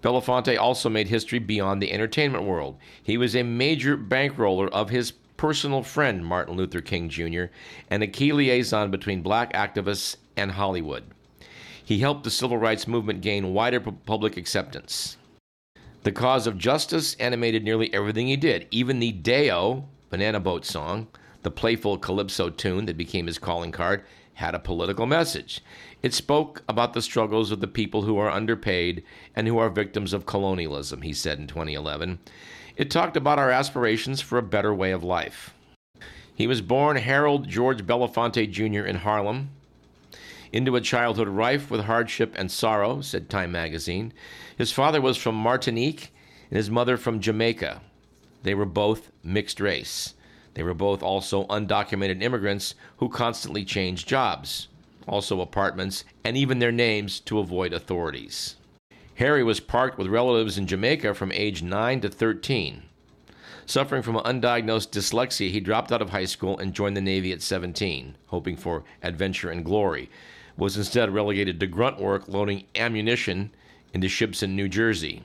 Belafonte 0.00 0.56
also 0.56 0.88
made 0.88 1.08
history 1.08 1.40
beyond 1.40 1.82
the 1.82 1.90
entertainment 1.90 2.44
world. 2.44 2.78
He 3.02 3.18
was 3.18 3.34
a 3.34 3.42
major 3.42 3.98
bankroller 3.98 4.68
of 4.68 4.90
his 4.90 5.10
personal 5.36 5.82
friend, 5.82 6.24
Martin 6.24 6.54
Luther 6.54 6.82
King 6.82 7.08
Jr., 7.08 7.46
and 7.90 8.04
a 8.04 8.06
key 8.06 8.32
liaison 8.32 8.92
between 8.92 9.22
black 9.22 9.52
activists 9.54 10.18
and 10.36 10.52
Hollywood. 10.52 11.02
He 11.84 11.98
helped 11.98 12.22
the 12.22 12.30
civil 12.30 12.58
rights 12.58 12.86
movement 12.86 13.22
gain 13.22 13.52
wider 13.52 13.80
public 13.80 14.36
acceptance. 14.36 15.16
The 16.02 16.12
cause 16.12 16.48
of 16.48 16.58
justice 16.58 17.14
animated 17.20 17.62
nearly 17.62 17.92
everything 17.94 18.26
he 18.26 18.36
did, 18.36 18.66
even 18.72 18.98
the 18.98 19.12
Day-O 19.12 19.84
banana 20.10 20.40
boat 20.40 20.66
song, 20.66 21.06
the 21.42 21.50
playful 21.50 21.96
calypso 21.96 22.50
tune 22.50 22.86
that 22.86 22.96
became 22.96 23.26
his 23.26 23.38
calling 23.38 23.70
card, 23.70 24.04
had 24.34 24.54
a 24.54 24.58
political 24.58 25.06
message. 25.06 25.60
It 26.02 26.12
spoke 26.12 26.64
about 26.68 26.92
the 26.92 27.02
struggles 27.02 27.52
of 27.52 27.60
the 27.60 27.68
people 27.68 28.02
who 28.02 28.18
are 28.18 28.30
underpaid 28.30 29.04
and 29.36 29.46
who 29.46 29.58
are 29.58 29.70
victims 29.70 30.12
of 30.12 30.26
colonialism, 30.26 31.02
he 31.02 31.12
said 31.12 31.38
in 31.38 31.46
2011. 31.46 32.18
It 32.76 32.90
talked 32.90 33.16
about 33.16 33.38
our 33.38 33.50
aspirations 33.50 34.20
for 34.20 34.38
a 34.38 34.42
better 34.42 34.74
way 34.74 34.90
of 34.90 35.04
life. 35.04 35.54
He 36.34 36.48
was 36.48 36.62
born 36.62 36.96
Harold 36.96 37.48
George 37.48 37.86
Belafonte 37.86 38.50
Jr. 38.50 38.84
in 38.84 38.96
Harlem 38.96 39.50
into 40.52 40.74
a 40.76 40.80
childhood 40.80 41.28
rife 41.28 41.70
with 41.70 41.82
hardship 41.82 42.34
and 42.36 42.50
sorrow, 42.50 43.00
said 43.00 43.30
Time 43.30 43.52
magazine. 43.52 44.12
His 44.62 44.70
father 44.70 45.00
was 45.00 45.16
from 45.16 45.34
Martinique 45.34 46.12
and 46.48 46.56
his 46.56 46.70
mother 46.70 46.96
from 46.96 47.18
Jamaica. 47.18 47.80
They 48.44 48.54
were 48.54 48.64
both 48.64 49.10
mixed 49.24 49.58
race. 49.58 50.14
They 50.54 50.62
were 50.62 50.72
both 50.72 51.02
also 51.02 51.46
undocumented 51.46 52.22
immigrants 52.22 52.76
who 52.98 53.08
constantly 53.08 53.64
changed 53.64 54.06
jobs, 54.06 54.68
also 55.08 55.40
apartments, 55.40 56.04
and 56.22 56.36
even 56.36 56.60
their 56.60 56.70
names 56.70 57.18
to 57.22 57.40
avoid 57.40 57.72
authorities. 57.72 58.54
Harry 59.16 59.42
was 59.42 59.58
parked 59.58 59.98
with 59.98 60.06
relatives 60.06 60.56
in 60.56 60.68
Jamaica 60.68 61.14
from 61.14 61.32
age 61.32 61.64
9 61.64 62.00
to 62.02 62.08
13. 62.08 62.84
Suffering 63.66 64.02
from 64.02 64.14
undiagnosed 64.14 64.90
dyslexia, 64.90 65.50
he 65.50 65.58
dropped 65.58 65.90
out 65.90 66.00
of 66.00 66.10
high 66.10 66.24
school 66.24 66.56
and 66.56 66.72
joined 66.72 66.96
the 66.96 67.00
Navy 67.00 67.32
at 67.32 67.42
17, 67.42 68.14
hoping 68.26 68.56
for 68.56 68.84
adventure 69.02 69.50
and 69.50 69.64
glory 69.64 70.08
was 70.56 70.76
instead 70.76 71.12
relegated 71.12 71.58
to 71.58 71.66
grunt 71.66 71.98
work 71.98 72.28
loading 72.28 72.62
ammunition 72.76 73.50
into 73.92 74.08
ships 74.08 74.42
in 74.42 74.56
New 74.56 74.68
Jersey. 74.68 75.24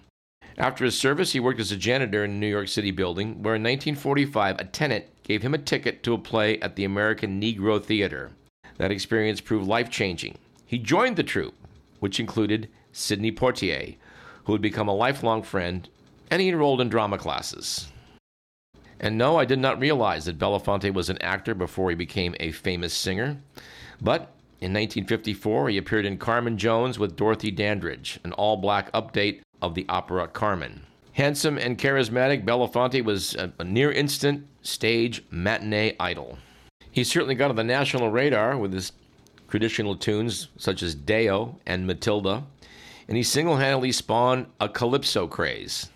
After 0.57 0.85
his 0.85 0.97
service, 0.97 1.33
he 1.33 1.39
worked 1.39 1.59
as 1.59 1.71
a 1.71 1.77
janitor 1.77 2.23
in 2.25 2.31
a 2.31 2.33
New 2.33 2.47
York 2.47 2.67
City 2.67 2.91
building, 2.91 3.43
where 3.43 3.55
in 3.55 3.63
1945 3.63 4.59
a 4.59 4.65
tenant 4.65 5.05
gave 5.23 5.43
him 5.43 5.53
a 5.53 5.59
ticket 5.59 6.01
to 6.03 6.13
a 6.13 6.17
play 6.17 6.59
at 6.59 6.75
the 6.75 6.83
American 6.83 7.39
Negro 7.39 7.83
Theater. 7.83 8.31
That 8.77 8.91
experience 8.91 9.41
proved 9.41 9.67
life 9.67 9.89
changing. 9.89 10.37
He 10.65 10.79
joined 10.79 11.15
the 11.15 11.23
troupe, 11.23 11.55
which 11.99 12.19
included 12.19 12.69
Sidney 12.91 13.31
Poitier, 13.31 13.95
who 14.45 14.53
had 14.53 14.61
become 14.61 14.87
a 14.87 14.95
lifelong 14.95 15.43
friend, 15.43 15.87
and 16.31 16.41
he 16.41 16.49
enrolled 16.49 16.81
in 16.81 16.89
drama 16.89 17.17
classes. 17.17 17.87
And 18.99 19.17
no, 19.17 19.37
I 19.37 19.45
did 19.45 19.59
not 19.59 19.79
realize 19.79 20.25
that 20.25 20.39
Belafonte 20.39 20.91
was 20.93 21.09
an 21.09 21.21
actor 21.21 21.53
before 21.53 21.89
he 21.89 21.95
became 21.95 22.35
a 22.39 22.51
famous 22.51 22.93
singer. 22.93 23.37
But 24.01 24.31
in 24.59 24.73
1954, 24.73 25.69
he 25.69 25.77
appeared 25.77 26.05
in 26.05 26.17
Carmen 26.17 26.57
Jones 26.57 26.97
with 26.97 27.15
Dorothy 27.15 27.51
Dandridge, 27.51 28.19
an 28.23 28.33
all 28.33 28.57
black 28.57 28.91
update 28.91 29.41
of 29.61 29.75
the 29.75 29.85
opera 29.87 30.27
Carmen. 30.27 30.81
Handsome 31.13 31.59
and 31.59 31.77
charismatic, 31.77 32.43
Belafonte 32.43 33.03
was 33.03 33.35
a, 33.35 33.63
near 33.63 33.91
instant 33.91 34.47
stage 34.63 35.23
matinee 35.29 35.95
idol. 35.99 36.39
He 36.89 37.03
certainly 37.03 37.35
got 37.35 37.51
on 37.51 37.55
the 37.55 37.63
national 37.63 38.09
radar 38.09 38.57
with 38.57 38.73
his 38.73 38.93
traditional 39.47 39.95
tunes 39.95 40.47
such 40.57 40.81
as 40.81 40.95
Day-O 40.95 41.55
and 41.67 41.85
Matilda, 41.85 42.43
and 43.07 43.15
he 43.15 43.21
single 43.21 43.57
handedly 43.57 43.91
spawned 43.91 44.47
a 44.59 44.67
calypso 44.67 45.27
craze. 45.27 45.89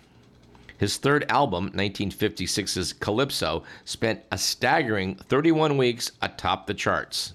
His 0.78 0.96
third 0.96 1.24
album, 1.28 1.70
1956's 1.72 2.92
Calypso, 2.94 3.64
spent 3.84 4.20
a 4.30 4.38
staggering 4.38 5.16
31 5.16 5.76
weeks 5.76 6.12
atop 6.20 6.66
the 6.66 6.74
charts. 6.74 7.32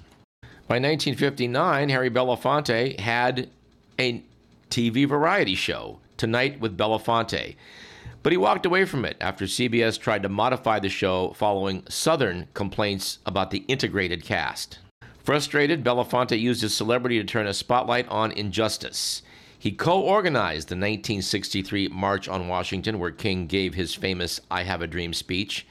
By 0.67 0.79
1959, 0.79 1.87
Harry 1.87 2.09
Belafonte 2.09 2.99
had 2.99 3.49
a 3.97 4.21
TV 4.69 5.07
variety 5.07 5.55
show, 5.55 5.99
Tonight 6.17 6.59
with 6.59 6.77
Belafonte. 6.77 7.55
But 8.21 8.33
he 8.33 8.37
walked 8.37 8.65
away 8.65 8.83
from 8.83 9.05
it 9.05 9.15
after 9.21 9.45
CBS 9.45 9.97
tried 9.97 10.23
to 10.23 10.29
modify 10.29 10.79
the 10.79 10.89
show 10.89 11.31
following 11.37 11.83
Southern 11.87 12.49
complaints 12.53 13.19
about 13.25 13.51
the 13.51 13.63
integrated 13.69 14.25
cast. 14.25 14.79
Frustrated, 15.23 15.85
Belafonte 15.85 16.37
used 16.37 16.63
his 16.63 16.75
celebrity 16.75 17.17
to 17.17 17.23
turn 17.23 17.47
a 17.47 17.53
spotlight 17.53 18.07
on 18.09 18.33
injustice. 18.33 19.21
He 19.57 19.71
co 19.71 20.01
organized 20.01 20.67
the 20.67 20.75
1963 20.75 21.87
March 21.87 22.27
on 22.27 22.49
Washington, 22.49 22.99
where 22.99 23.11
King 23.11 23.47
gave 23.47 23.73
his 23.73 23.95
famous 23.95 24.41
I 24.51 24.63
Have 24.63 24.81
a 24.81 24.87
Dream 24.87 25.13
speech. 25.13 25.65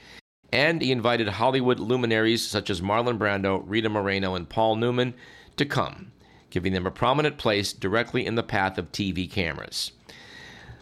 And 0.51 0.81
he 0.81 0.91
invited 0.91 1.27
Hollywood 1.27 1.79
luminaries 1.79 2.45
such 2.45 2.69
as 2.69 2.81
Marlon 2.81 3.17
Brando, 3.17 3.63
Rita 3.65 3.89
Moreno, 3.89 4.35
and 4.35 4.47
Paul 4.47 4.75
Newman 4.77 5.13
to 5.57 5.65
come, 5.65 6.11
giving 6.49 6.73
them 6.73 6.85
a 6.85 6.91
prominent 6.91 7.37
place 7.37 7.73
directly 7.73 8.25
in 8.25 8.35
the 8.35 8.43
path 8.43 8.77
of 8.77 8.91
TV 8.91 9.29
cameras. 9.29 9.91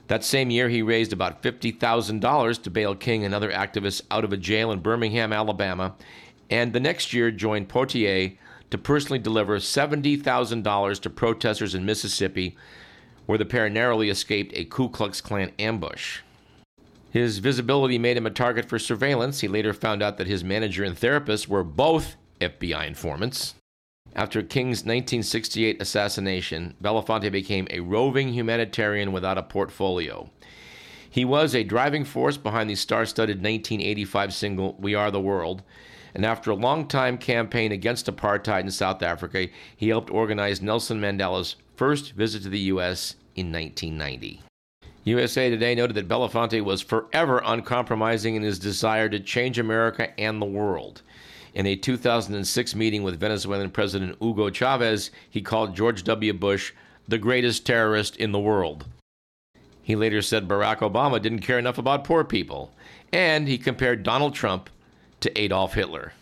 That 0.08 0.24
same 0.24 0.52
year, 0.52 0.70
he 0.70 0.84
raised 0.84 1.14
about 1.14 1.42
$50,000 1.42 2.62
to 2.62 2.70
bail 2.70 2.94
King 2.94 3.26
and 3.26 3.34
other 3.34 3.52
activists 3.52 4.04
out 4.12 4.24
of 4.24 4.32
a 4.32 4.38
jail 4.38 4.72
in 4.72 4.80
Birmingham, 4.80 5.34
Alabama, 5.34 5.96
and 6.50 6.74
the 6.74 6.80
next 6.80 7.12
year 7.12 7.32
joined 7.32 7.70
Poitier 7.70 8.38
to 8.70 8.78
personally 8.78 9.20
deliver 9.20 9.58
$70,000 9.58 11.00
to 11.00 11.10
protesters 11.10 11.74
in 11.74 11.86
Mississippi, 11.86 12.56
where 13.26 13.40
the 13.40 13.46
pair 13.46 13.68
narrowly 13.70 14.10
escaped 14.10 14.54
a 14.56 14.66
Ku 14.66 14.90
Klux 14.90 15.22
Klan 15.22 15.52
ambush. 15.58 16.20
His 17.16 17.38
visibility 17.38 17.98
made 17.98 18.18
him 18.18 18.26
a 18.26 18.30
target 18.30 18.68
for 18.68 18.78
surveillance. 18.78 19.40
He 19.40 19.48
later 19.48 19.72
found 19.72 20.04
out 20.04 20.18
that 20.18 20.28
his 20.28 20.44
manager 20.44 20.84
and 20.84 20.98
therapist 20.98 21.48
were 21.48 21.64
both 21.64 22.18
FBI 22.42 22.86
informants. 22.86 23.56
After 24.14 24.44
King's 24.44 24.80
1968 24.80 25.82
assassination, 25.82 26.76
Belafonte 26.84 27.32
became 27.32 27.70
a 27.70 27.80
roving 27.80 28.34
humanitarian 28.34 29.14
without 29.14 29.38
a 29.38 29.44
portfolio. 29.44 30.30
He 31.10 31.24
was 31.24 31.56
a 31.56 31.64
driving 31.64 32.04
force 32.04 32.36
behind 32.36 32.70
the 32.70 32.76
star 32.76 33.06
studded 33.06 33.38
1985 33.38 34.34
single 34.34 34.76
We 34.78 34.94
Are 34.94 35.10
the 35.10 35.22
World, 35.22 35.64
and 36.14 36.26
after 36.26 36.52
a 36.52 36.56
long 36.56 36.86
time 36.86 37.18
campaign 37.18 37.72
against 37.72 38.08
apartheid 38.08 38.64
in 38.64 38.72
South 38.72 39.02
Africa, 39.02 39.48
he 39.74 39.88
helped 39.88 40.12
organize 40.12 40.62
Nelson 40.62 41.00
Mandela's 41.00 41.56
first 41.78 42.12
visit 42.12 42.44
to 42.44 42.50
the 42.50 42.60
U.S. 42.60 43.16
in 43.38 43.54
1990. 43.54 44.42
USA 45.06 45.52
Today 45.52 45.76
noted 45.76 45.96
that 45.96 46.08
Belafonte 46.08 46.64
was 46.64 46.82
forever 46.82 47.40
uncompromising 47.46 48.34
in 48.34 48.42
his 48.42 48.58
desire 48.58 49.08
to 49.08 49.20
change 49.20 49.60
America 49.60 50.20
and 50.20 50.42
the 50.42 50.48
world. 50.48 51.04
In 51.54 51.68
a 51.68 51.76
2006 51.76 52.74
meeting 52.74 53.04
with 53.04 53.20
Venezuelan 53.20 53.70
President 53.70 54.18
Hugo 54.20 54.50
Chavez, 54.50 55.12
he 55.30 55.44
called 55.44 55.76
George 55.76 56.04
W. 56.06 56.34
Bush 56.34 56.74
the 57.08 57.20
greatest 57.20 57.68
terrorist 57.68 58.18
in 58.18 58.32
the 58.32 58.40
world. 58.40 58.88
He 59.84 59.96
later 59.96 60.24
said 60.24 60.48
Barack 60.48 60.78
Obama 60.78 61.22
didn't 61.22 61.42
care 61.42 61.60
enough 61.60 61.78
about 61.78 62.04
poor 62.04 62.24
people, 62.24 62.74
and 63.14 63.48
he 63.48 63.60
compared 63.60 64.02
Donald 64.02 64.34
Trump 64.34 64.72
to 65.20 65.40
Adolf 65.40 65.76
Hitler. 65.76 66.14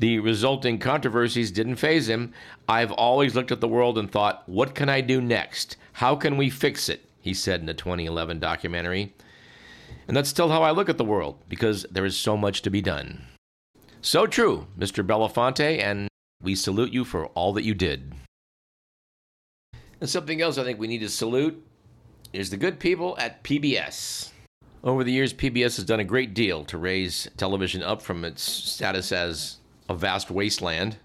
The 0.00 0.18
resulting 0.18 0.80
controversies 0.80 1.52
didn't 1.52 1.76
faze 1.76 2.08
him. 2.08 2.34
I've 2.68 2.90
always 2.90 3.36
looked 3.36 3.52
at 3.52 3.60
the 3.60 3.68
world 3.68 3.96
and 3.96 4.10
thought, 4.10 4.42
what 4.46 4.74
can 4.74 4.88
I 4.88 5.02
do 5.02 5.20
next? 5.20 5.76
How 5.92 6.16
can 6.16 6.36
we 6.36 6.50
fix 6.50 6.88
it? 6.88 7.07
He 7.28 7.34
said 7.34 7.60
in 7.60 7.68
a 7.68 7.74
2011 7.74 8.40
documentary. 8.40 9.14
And 10.08 10.16
that's 10.16 10.30
still 10.30 10.48
how 10.48 10.62
I 10.62 10.70
look 10.70 10.88
at 10.88 10.96
the 10.96 11.04
world, 11.04 11.38
because 11.48 11.84
there 11.90 12.06
is 12.06 12.16
so 12.16 12.36
much 12.36 12.62
to 12.62 12.70
be 12.70 12.80
done. 12.80 13.26
So 14.00 14.26
true, 14.26 14.66
Mr. 14.78 15.06
Belafonte, 15.06 15.78
and 15.78 16.08
we 16.42 16.54
salute 16.54 16.92
you 16.92 17.04
for 17.04 17.26
all 17.26 17.52
that 17.52 17.64
you 17.64 17.74
did. 17.74 18.14
And 20.00 20.08
something 20.08 20.40
else 20.40 20.56
I 20.56 20.64
think 20.64 20.78
we 20.78 20.86
need 20.86 21.00
to 21.00 21.08
salute 21.10 21.62
is 22.32 22.48
the 22.48 22.56
good 22.56 22.78
people 22.80 23.14
at 23.18 23.44
PBS. 23.44 24.30
Over 24.82 25.04
the 25.04 25.12
years, 25.12 25.34
PBS 25.34 25.76
has 25.76 25.84
done 25.84 26.00
a 26.00 26.04
great 26.04 26.32
deal 26.32 26.64
to 26.64 26.78
raise 26.78 27.28
television 27.36 27.82
up 27.82 28.00
from 28.00 28.24
its 28.24 28.42
status 28.42 29.12
as 29.12 29.58
a 29.88 29.94
vast 29.94 30.30
wasteland. 30.30 30.96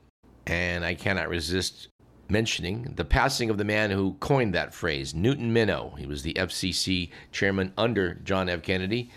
And 0.46 0.86
I 0.86 0.94
cannot 0.94 1.27
resist 1.27 1.89
mentioning 2.30 2.94
the 2.96 3.06
passing 3.06 3.50
of 3.50 3.58
the 3.58 3.65
man 3.65 3.92
who 3.92 4.15
coined 4.20 4.53
that 4.53 4.74
phrase, 4.74 5.13
Newton 5.13 5.53
Minow. 5.53 5.98
He 5.98 6.06
was 6.06 6.24
the 6.24 6.34
FCC 6.34 7.10
chairman 7.32 7.74
under 7.77 8.15
John 8.15 8.50
F. 8.50 8.62
Kennedy. 8.62 9.10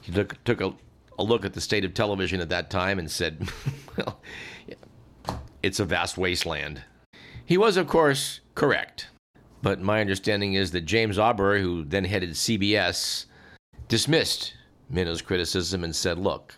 He 0.00 0.12
took, 0.12 0.42
took 0.44 0.60
a, 0.60 0.74
a 1.18 1.22
look 1.22 1.44
at 1.44 1.54
the 1.54 1.60
state 1.60 1.84
of 1.84 1.94
television 1.94 2.40
at 2.40 2.48
that 2.48 2.70
time 2.70 2.98
and 2.98 3.10
said, 3.10 3.48
well, 3.96 4.20
it's 5.62 5.80
a 5.80 5.84
vast 5.84 6.18
wasteland. 6.18 6.82
He 7.44 7.56
was, 7.56 7.76
of 7.76 7.86
course, 7.86 8.40
correct. 8.54 9.08
But 9.62 9.80
my 9.80 10.00
understanding 10.00 10.54
is 10.54 10.70
that 10.72 10.82
James 10.82 11.18
Aubrey, 11.18 11.60
who 11.60 11.84
then 11.84 12.04
headed 12.04 12.30
CBS, 12.30 13.26
dismissed 13.88 14.54
Minow's 14.92 15.22
criticism 15.22 15.82
and 15.82 15.94
said, 15.94 16.18
look, 16.18 16.54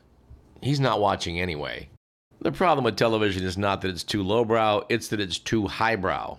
he's 0.61 0.80
not 0.80 1.00
watching 1.00 1.40
anyway. 1.40 1.88
The 2.42 2.52
problem 2.52 2.85
with 2.85 2.97
television 2.97 3.44
is 3.44 3.59
not 3.59 3.82
that 3.82 3.90
it's 3.90 4.02
too 4.02 4.23
lowbrow, 4.23 4.87
it's 4.88 5.09
that 5.09 5.20
it's 5.20 5.38
too 5.38 5.66
highbrow. 5.66 6.38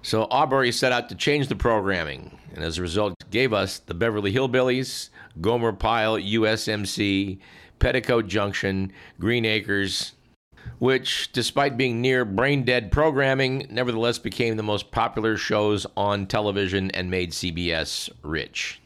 So 0.00 0.26
Aubrey 0.30 0.72
set 0.72 0.92
out 0.92 1.10
to 1.10 1.14
change 1.14 1.48
the 1.48 1.56
programming, 1.56 2.38
and 2.54 2.64
as 2.64 2.78
a 2.78 2.82
result, 2.82 3.14
gave 3.30 3.52
us 3.52 3.78
the 3.78 3.92
Beverly 3.92 4.32
Hillbillies, 4.32 5.10
Gomer 5.42 5.74
Pyle, 5.74 6.16
USMC, 6.16 7.38
Petticoat 7.78 8.28
Junction, 8.28 8.92
Green 9.20 9.44
Acres, 9.44 10.12
which, 10.78 11.30
despite 11.32 11.76
being 11.76 12.00
near 12.00 12.24
brain 12.24 12.64
dead 12.64 12.90
programming, 12.90 13.66
nevertheless 13.68 14.18
became 14.18 14.56
the 14.56 14.62
most 14.62 14.90
popular 14.90 15.36
shows 15.36 15.86
on 15.98 16.26
television 16.26 16.90
and 16.92 17.10
made 17.10 17.32
CBS 17.32 18.08
rich. 18.22 18.80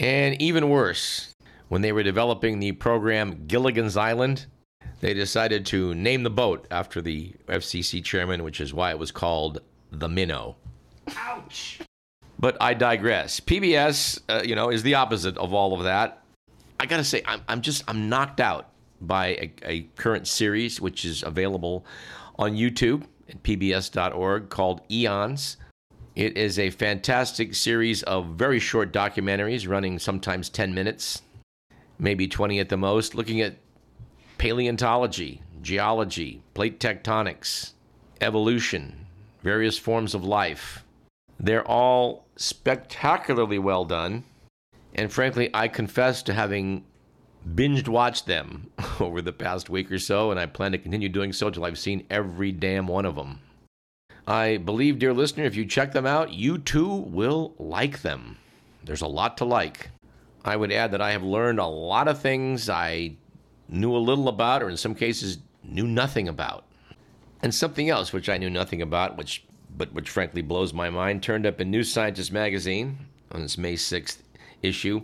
And 0.00 0.40
even 0.42 0.68
worse, 0.68 1.32
when 1.68 1.82
they 1.82 1.92
were 1.92 2.02
developing 2.02 2.58
the 2.58 2.72
program 2.72 3.46
Gilligan's 3.46 3.96
Island, 3.96 4.46
they 5.00 5.14
decided 5.14 5.66
to 5.66 5.94
name 5.94 6.22
the 6.22 6.30
boat 6.30 6.66
after 6.70 7.02
the 7.02 7.32
FCC 7.46 8.02
chairman, 8.02 8.42
which 8.42 8.60
is 8.60 8.72
why 8.72 8.90
it 8.90 8.98
was 8.98 9.10
called 9.10 9.60
the 9.90 10.08
Minnow. 10.08 10.56
Ouch! 11.16 11.80
But 12.38 12.56
I 12.60 12.74
digress. 12.74 13.40
PBS, 13.40 14.20
uh, 14.28 14.42
you 14.44 14.54
know, 14.54 14.70
is 14.70 14.82
the 14.82 14.94
opposite 14.94 15.36
of 15.38 15.54
all 15.54 15.74
of 15.74 15.84
that. 15.84 16.22
I 16.78 16.86
gotta 16.86 17.04
say, 17.04 17.22
I'm, 17.26 17.42
I'm 17.48 17.60
just 17.62 17.84
I'm 17.88 18.08
knocked 18.08 18.40
out 18.40 18.70
by 19.00 19.26
a, 19.26 19.52
a 19.62 19.82
current 19.96 20.26
series 20.26 20.80
which 20.80 21.04
is 21.04 21.22
available 21.22 21.84
on 22.38 22.54
YouTube 22.54 23.04
at 23.28 23.42
pbs.org 23.42 24.48
called 24.48 24.80
Eons. 24.90 25.56
It 26.14 26.36
is 26.36 26.58
a 26.58 26.70
fantastic 26.70 27.54
series 27.54 28.02
of 28.04 28.26
very 28.26 28.58
short 28.58 28.92
documentaries 28.92 29.68
running 29.68 29.98
sometimes 29.98 30.48
10 30.48 30.72
minutes, 30.74 31.22
maybe 31.98 32.26
20 32.26 32.58
at 32.58 32.70
the 32.70 32.76
most, 32.76 33.14
looking 33.14 33.42
at 33.42 33.56
paleontology, 34.38 35.42
geology, 35.62 36.42
plate 36.54 36.80
tectonics, 36.80 37.72
evolution, 38.20 39.06
various 39.42 39.78
forms 39.78 40.14
of 40.14 40.24
life. 40.24 40.84
They're 41.38 41.66
all 41.66 42.26
spectacularly 42.36 43.58
well 43.58 43.84
done. 43.84 44.24
And 44.94 45.12
frankly, 45.12 45.50
I 45.52 45.68
confess 45.68 46.22
to 46.24 46.32
having 46.32 46.84
binged 47.54 47.88
watched 47.88 48.26
them 48.26 48.70
over 49.00 49.20
the 49.20 49.32
past 49.32 49.68
week 49.70 49.90
or 49.92 49.98
so, 49.98 50.30
and 50.30 50.40
I 50.40 50.46
plan 50.46 50.72
to 50.72 50.78
continue 50.78 51.08
doing 51.08 51.32
so 51.32 51.50
till 51.50 51.64
I've 51.64 51.78
seen 51.78 52.06
every 52.10 52.52
damn 52.52 52.86
one 52.86 53.04
of 53.04 53.14
them. 53.14 53.40
I 54.26 54.56
believe, 54.56 54.98
dear 54.98 55.14
listener, 55.14 55.44
if 55.44 55.54
you 55.54 55.64
check 55.64 55.92
them 55.92 56.06
out, 56.06 56.32
you 56.32 56.58
too 56.58 56.88
will 56.88 57.54
like 57.58 58.02
them. 58.02 58.38
There's 58.84 59.02
a 59.02 59.06
lot 59.06 59.36
to 59.38 59.44
like. 59.44 59.90
I 60.44 60.56
would 60.56 60.72
add 60.72 60.92
that 60.92 61.00
I 61.00 61.12
have 61.12 61.22
learned 61.22 61.58
a 61.58 61.66
lot 61.66 62.08
of 62.08 62.20
things 62.20 62.68
I 62.68 63.16
knew 63.68 63.94
a 63.94 63.98
little 63.98 64.28
about, 64.28 64.62
or 64.62 64.68
in 64.68 64.76
some 64.76 64.94
cases, 64.94 65.38
knew 65.62 65.86
nothing 65.86 66.28
about. 66.28 66.64
And 67.42 67.54
something 67.54 67.90
else 67.90 68.12
which 68.12 68.28
I 68.28 68.38
knew 68.38 68.50
nothing 68.50 68.82
about, 68.82 69.16
which 69.16 69.44
but 69.76 69.92
which 69.92 70.08
frankly 70.08 70.42
blows 70.42 70.72
my 70.72 70.88
mind, 70.88 71.22
turned 71.22 71.44
up 71.44 71.60
in 71.60 71.70
New 71.70 71.84
Scientist 71.84 72.32
magazine 72.32 72.98
on 73.30 73.42
its 73.42 73.58
May 73.58 73.74
6th 73.74 74.18
issue 74.62 75.02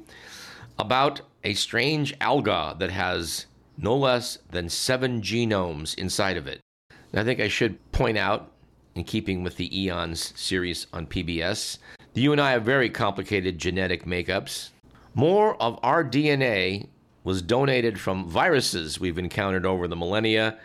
about 0.79 1.21
a 1.45 1.55
strange 1.55 2.15
alga 2.21 2.75
that 2.79 2.91
has 2.91 3.47
no 3.77 3.97
less 3.97 4.39
than 4.51 4.69
seven 4.69 5.21
genomes 5.21 5.97
inside 5.99 6.37
of 6.37 6.47
it. 6.47 6.61
And 6.91 7.21
I 7.21 7.25
think 7.25 7.41
I 7.41 7.49
should 7.49 7.79
point 7.93 8.17
out, 8.17 8.51
in 8.95 9.05
keeping 9.05 9.43
with 9.43 9.57
the 9.57 9.79
Eons 9.79 10.33
series 10.37 10.87
on 10.93 11.07
PBS, 11.07 11.79
that 12.15 12.21
you 12.21 12.33
and 12.33 12.41
I 12.41 12.53
have 12.53 12.63
very 12.63 12.91
complicated 12.91 13.59
genetic 13.59 14.05
makeups. 14.05 14.71
More 15.15 15.61
of 15.61 15.79
our 15.83 16.05
DNA 16.05 16.89
was 17.25 17.43
donated 17.43 18.01
from 18.01 18.29
viruses 18.29 18.99
we've 18.99 19.19
encountered 19.19 19.67
over 19.67 19.87
the 19.87 19.97
millennia 19.97 20.59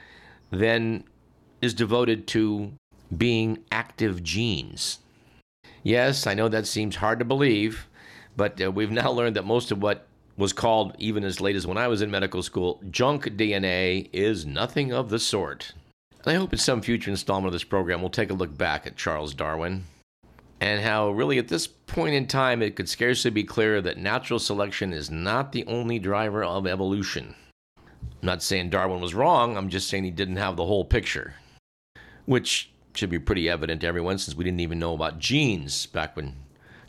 than 0.51 1.03
is 1.61 1.73
devoted 1.73 2.27
to 2.27 2.71
being 3.15 3.59
active 3.71 4.23
genes. 4.23 4.99
Yes, 5.83 6.27
I 6.27 6.33
know 6.33 6.49
that 6.49 6.67
seems 6.67 6.97
hard 6.97 7.19
to 7.19 7.25
believe, 7.25 7.87
but 8.35 8.61
uh, 8.61 8.71
we've 8.71 8.91
now 9.03 9.11
learned 9.11 9.35
that 9.35 9.45
most 9.45 9.71
of 9.71 9.81
what 9.81 10.07
was 10.37 10.53
called, 10.53 10.95
even 10.99 11.23
as 11.23 11.41
late 11.41 11.55
as 11.55 11.65
when 11.65 11.77
I 11.77 11.87
was 11.87 12.01
in 12.01 12.11
medical 12.11 12.43
school, 12.43 12.79
junk 12.91 13.25
DNA 13.25 14.09
is 14.13 14.45
nothing 14.45 14.93
of 14.93 15.09
the 15.09 15.19
sort. 15.19 15.73
And 16.23 16.35
I 16.35 16.39
hope 16.39 16.53
in 16.53 16.59
some 16.59 16.81
future 16.81 17.09
installment 17.09 17.47
of 17.47 17.53
this 17.53 17.63
program 17.63 18.01
we'll 18.01 18.09
take 18.09 18.29
a 18.29 18.35
look 18.35 18.55
back 18.55 18.85
at 18.85 18.97
Charles 18.97 19.33
Darwin 19.33 19.85
and 20.59 20.81
how, 20.81 21.11
really, 21.11 21.37
at 21.37 21.47
this 21.47 21.67
point 21.67 22.15
in 22.15 22.27
time, 22.27 22.61
it 22.61 22.75
could 22.75 22.89
scarcely 22.89 23.29
be 23.29 23.43
clearer 23.43 23.81
that 23.81 23.97
natural 23.97 24.39
selection 24.39 24.91
is 24.91 25.11
not 25.11 25.51
the 25.51 25.65
only 25.65 25.99
driver 25.99 26.43
of 26.43 26.65
evolution. 26.65 27.35
I'm 27.77 28.25
not 28.25 28.41
saying 28.41 28.71
Darwin 28.71 28.99
was 28.99 29.13
wrong, 29.13 29.55
I'm 29.55 29.69
just 29.69 29.87
saying 29.87 30.03
he 30.03 30.11
didn't 30.11 30.37
have 30.37 30.55
the 30.55 30.65
whole 30.65 30.83
picture. 30.83 31.35
Which 32.25 32.71
should 32.95 33.09
be 33.11 33.19
pretty 33.19 33.47
evident 33.47 33.81
to 33.81 33.87
everyone 33.87 34.17
since 34.17 34.35
we 34.35 34.43
didn't 34.43 34.59
even 34.59 34.79
know 34.79 34.93
about 34.93 35.19
genes 35.19 35.85
back 35.85 36.15
when 36.15 36.35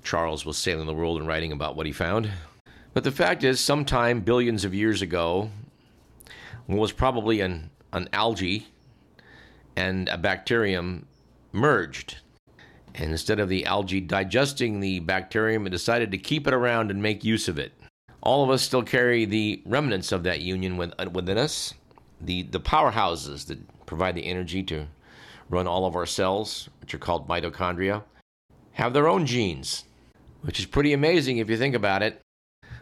Charles 0.02 0.46
was 0.46 0.57
sailing 0.57 0.87
the 0.87 0.94
world 0.94 1.18
and 1.18 1.28
writing 1.28 1.52
about 1.52 1.76
what 1.76 1.85
he 1.85 1.92
found. 1.92 2.31
But 2.94 3.04
the 3.04 3.12
fact 3.12 3.44
is, 3.44 3.61
sometime 3.61 4.22
billions 4.22 4.64
of 4.64 4.74
years 4.74 5.02
ago, 5.02 5.50
was 6.66 6.92
probably 6.92 7.40
an, 7.40 7.70
an 7.92 8.09
algae 8.12 8.68
and 9.76 10.09
a 10.09 10.16
bacterium 10.16 11.07
merged. 11.52 12.16
And 12.98 13.12
instead 13.12 13.38
of 13.38 13.48
the 13.48 13.64
algae 13.64 14.00
digesting 14.00 14.80
the 14.80 14.98
bacterium, 15.00 15.66
it 15.66 15.70
decided 15.70 16.11
to 16.11 16.18
keep 16.18 16.48
it 16.48 16.54
around 16.54 16.90
and 16.90 17.00
make 17.00 17.24
use 17.24 17.46
of 17.46 17.58
it. 17.58 17.72
All 18.22 18.42
of 18.42 18.50
us 18.50 18.62
still 18.62 18.82
carry 18.82 19.24
the 19.24 19.62
remnants 19.64 20.11
of 20.11 20.24
that 20.24 20.40
union 20.40 20.92
uh, 20.98 21.08
within 21.11 21.38
us, 21.38 21.74
the, 22.20 22.42
the 22.42 22.61
powerhouses 22.61 23.46
that 23.46 23.87
provide 23.87 24.16
the 24.16 24.26
energy 24.26 24.62
to 24.64 24.88
run 25.48 25.68
all 25.68 25.87
of 25.87 25.94
our 25.94 26.06
cells, 26.06 26.68
which 26.80 26.92
are 26.92 26.98
called 26.98 27.28
mitochondria, 27.28 28.02
have 28.72 28.92
their 28.92 29.08
own 29.08 29.24
genes, 29.24 29.84
which 30.42 30.58
is 30.58 30.66
pretty 30.66 30.92
amazing 30.92 31.38
if 31.38 31.48
you 31.48 31.56
think 31.56 31.76
about 31.76 32.02
it. 32.02 32.20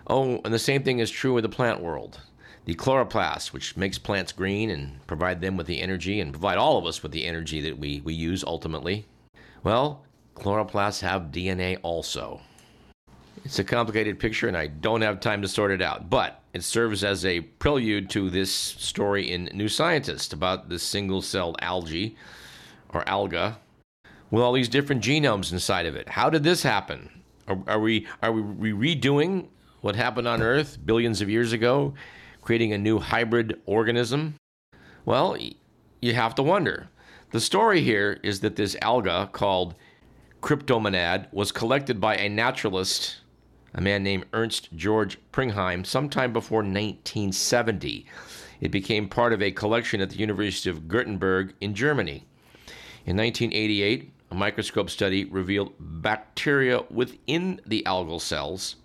Oh, 0.07 0.41
and 0.45 0.55
the 0.55 0.59
same 0.59 0.83
thing 0.83 0.99
is 0.99 1.11
true 1.11 1.35
with 1.35 1.43
the 1.43 1.49
plant 1.49 1.81
world. 1.81 2.21
The 2.65 2.75
chloroplast, 2.75 3.53
which 3.53 3.77
makes 3.77 3.99
plants 3.99 4.33
green 4.33 4.71
and 4.71 5.07
provide 5.07 5.41
them 5.41 5.57
with 5.57 5.67
the 5.67 5.81
energy 5.81 6.21
and 6.21 6.33
provide 6.33 6.59
all 6.59 6.79
of 6.79 6.87
us 6.87 7.03
with 7.03 7.13
the 7.13 7.27
energy 7.27 7.61
that 7.61 7.79
we, 7.79 8.01
we 8.01 8.15
use 8.15 8.43
ultimately. 8.43 9.07
Well, 9.63 10.06
chloroplasts 10.37 11.01
have 11.01 11.33
DNA 11.33 11.79
also. 11.83 12.41
It's 13.45 13.59
a 13.59 13.65
complicated 13.65 14.19
picture 14.19 14.49
and 14.49 14.57
I 14.57 14.67
don't 14.67 15.03
have 15.03 15.21
time 15.21 15.43
to 15.43 15.49
sort 15.49 15.71
it 15.71 15.83
out, 15.83 16.11
but 16.11 16.43
it 16.53 16.65
serves 16.65 17.05
as 17.05 17.25
a 17.25 17.41
prelude 17.41 18.11
to 18.11 18.31
this 18.31 18.53
story 18.53 19.31
in 19.31 19.51
New 19.53 19.69
Scientist 19.69 20.33
about 20.33 20.69
the 20.69 20.79
single 20.79 21.23
celled 21.23 21.57
algae 21.61 22.17
or 22.91 23.09
alga 23.09 23.59
with 24.31 24.43
all 24.43 24.53
these 24.53 24.69
different 24.69 25.03
genomes 25.03 25.53
inside 25.53 25.87
of 25.87 25.97
it. 25.97 26.09
How 26.09 26.31
did 26.31 26.43
this 26.43 26.63
happen? 26.63 27.23
Are, 27.47 27.59
are, 27.67 27.81
we 27.81 28.07
are 28.23 28.33
we 28.33 28.73
redoing 28.73 29.47
what 29.81 29.95
happened 29.95 30.27
on 30.27 30.43
Earth 30.43 30.79
billions 30.85 31.21
of 31.21 31.31
years 31.31 31.53
ago, 31.53 31.95
creating 32.43 32.73
a 32.73 32.79
new 32.79 32.99
hybrid 32.99 33.61
organism? 33.67 34.35
Well, 35.05 35.37
you 36.01 36.15
have 36.15 36.35
to 36.35 36.43
wonder. 36.43 36.89
The 37.31 37.41
story 37.41 37.83
here 37.83 38.19
is 38.23 38.41
that 38.41 38.57
this 38.57 38.77
alga 38.83 39.29
called 39.33 39.75
cryptomonad 40.47 41.27
was 41.33 41.51
collected 41.51 42.01
by 42.01 42.15
a 42.15 42.29
naturalist, 42.29 43.17
a 43.75 43.81
man 43.81 44.05
named 44.05 44.27
Ernst 44.33 44.69
Georg 44.77 45.17
Pringsheim, 45.33 45.85
sometime 45.85 46.33
before 46.33 46.61
1970. 46.61 48.07
It 48.61 48.71
became 48.71 49.09
part 49.09 49.33
of 49.33 49.43
a 49.43 49.51
collection 49.51 50.01
at 50.01 50.11
the 50.11 50.19
University 50.19 50.71
of 50.71 50.87
Gutenberg 50.87 51.55
in 51.61 51.75
Germany. 51.75 52.25
In 53.07 53.17
1988, 53.17 54.13
a 54.31 54.35
microscope 54.37 54.89
study 54.89 55.25
revealed 55.25 55.73
bacteria 55.81 56.83
within 56.93 57.61
the 57.67 57.83
algal 57.85 58.21
cells 58.21 58.77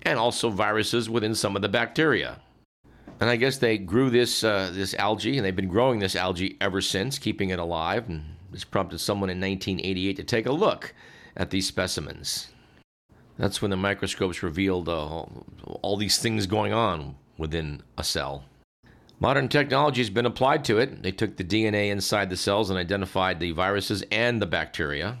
and 0.00 0.18
also 0.18 0.48
viruses 0.48 1.10
within 1.10 1.34
some 1.34 1.54
of 1.54 1.60
the 1.60 1.68
bacteria. 1.68 2.40
And 3.20 3.28
I 3.28 3.36
guess 3.36 3.58
they 3.58 3.76
grew 3.76 4.08
this 4.08 4.42
uh, 4.42 4.70
this 4.72 4.94
algae, 4.94 5.36
and 5.36 5.44
they've 5.44 5.54
been 5.54 5.68
growing 5.68 5.98
this 5.98 6.16
algae 6.16 6.56
ever 6.62 6.80
since, 6.80 7.18
keeping 7.18 7.50
it 7.50 7.58
alive. 7.58 8.08
And 8.08 8.24
this 8.52 8.64
prompted 8.64 8.98
someone 8.98 9.30
in 9.30 9.40
1988 9.40 10.16
to 10.16 10.24
take 10.24 10.46
a 10.46 10.52
look 10.52 10.94
at 11.36 11.50
these 11.50 11.66
specimens. 11.66 12.48
That's 13.38 13.62
when 13.62 13.70
the 13.70 13.76
microscopes 13.76 14.42
revealed 14.42 14.88
uh, 14.88 15.24
all 15.82 15.96
these 15.96 16.18
things 16.18 16.46
going 16.46 16.72
on 16.72 17.16
within 17.38 17.82
a 17.96 18.04
cell. 18.04 18.44
Modern 19.18 19.48
technology 19.48 20.00
has 20.00 20.10
been 20.10 20.26
applied 20.26 20.64
to 20.64 20.78
it. 20.78 21.02
They 21.02 21.12
took 21.12 21.36
the 21.36 21.44
DNA 21.44 21.90
inside 21.90 22.28
the 22.28 22.36
cells 22.36 22.70
and 22.70 22.78
identified 22.78 23.40
the 23.40 23.52
viruses 23.52 24.04
and 24.10 24.42
the 24.42 24.46
bacteria. 24.46 25.18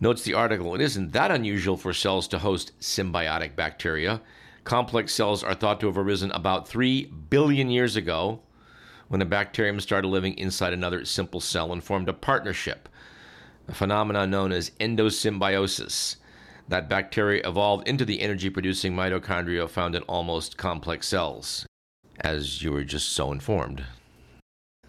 Notes 0.00 0.22
the 0.22 0.34
article, 0.34 0.74
it 0.74 0.80
isn't 0.80 1.12
that 1.12 1.30
unusual 1.30 1.76
for 1.76 1.92
cells 1.92 2.28
to 2.28 2.38
host 2.38 2.72
symbiotic 2.80 3.56
bacteria. 3.56 4.20
Complex 4.64 5.14
cells 5.14 5.42
are 5.42 5.54
thought 5.54 5.80
to 5.80 5.86
have 5.86 5.98
arisen 5.98 6.30
about 6.32 6.68
3 6.68 7.06
billion 7.30 7.70
years 7.70 7.96
ago 7.96 8.40
when 9.08 9.22
a 9.22 9.26
bacterium 9.26 9.80
started 9.80 10.08
living 10.08 10.36
inside 10.38 10.72
another 10.72 11.04
simple 11.04 11.40
cell 11.40 11.72
and 11.72 11.82
formed 11.82 12.08
a 12.08 12.12
partnership, 12.12 12.88
a 13.66 13.74
phenomenon 13.74 14.30
known 14.30 14.52
as 14.52 14.70
endosymbiosis. 14.80 16.16
That 16.68 16.88
bacteria 16.88 17.48
evolved 17.48 17.88
into 17.88 18.04
the 18.04 18.20
energy 18.20 18.50
producing 18.50 18.94
mitochondria 18.94 19.68
found 19.68 19.94
in 19.94 20.02
almost 20.02 20.58
complex 20.58 21.08
cells, 21.08 21.66
as 22.20 22.62
you 22.62 22.72
were 22.72 22.84
just 22.84 23.08
so 23.08 23.32
informed. 23.32 23.84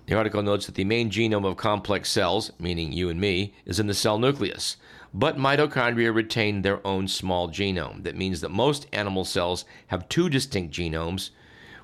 The 0.10 0.16
article 0.16 0.42
notes 0.42 0.66
that 0.66 0.76
the 0.76 0.86
main 0.86 1.12
genome 1.12 1.46
of 1.46 1.56
complex 1.56 2.10
cells, 2.10 2.52
meaning 2.60 2.92
you 2.92 3.10
and 3.10 3.22
me, 3.22 3.54
is 3.66 3.80
in 3.80 3.88
the 3.88 3.94
cell 3.94 4.18
nucleus. 4.18 4.76
But 5.14 5.38
mitochondria 5.38 6.14
retain 6.14 6.64
their 6.64 6.86
own 6.86 7.08
small 7.08 7.48
genome. 7.48 8.04
That 8.04 8.16
means 8.16 8.42
that 8.42 8.50
most 8.50 8.88
animal 8.92 9.24
cells 9.24 9.66
have 9.88 10.10
two 10.10 10.28
distinct 10.28 10.74
genomes, 10.74 11.30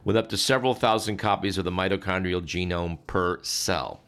with 0.06 0.15
up 0.15 0.30
to 0.30 0.38
several 0.38 0.74
thousand 0.74 1.18
copies 1.18 1.58
of 1.58 1.65
the 1.65 1.72
mitochondrial 1.72 2.41
genome 2.41 2.98
per 3.08 3.44
cell. 3.44 4.02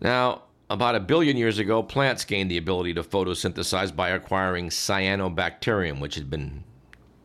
Now, 0.00 0.42
about 0.68 0.96
a 0.96 1.00
billion 1.00 1.36
years 1.36 1.60
ago, 1.60 1.82
plants 1.82 2.24
gained 2.24 2.50
the 2.50 2.56
ability 2.56 2.94
to 2.94 3.04
photosynthesize 3.04 3.94
by 3.94 4.08
acquiring 4.08 4.70
cyanobacterium, 4.70 6.00
which 6.00 6.16
had 6.16 6.28
been 6.28 6.64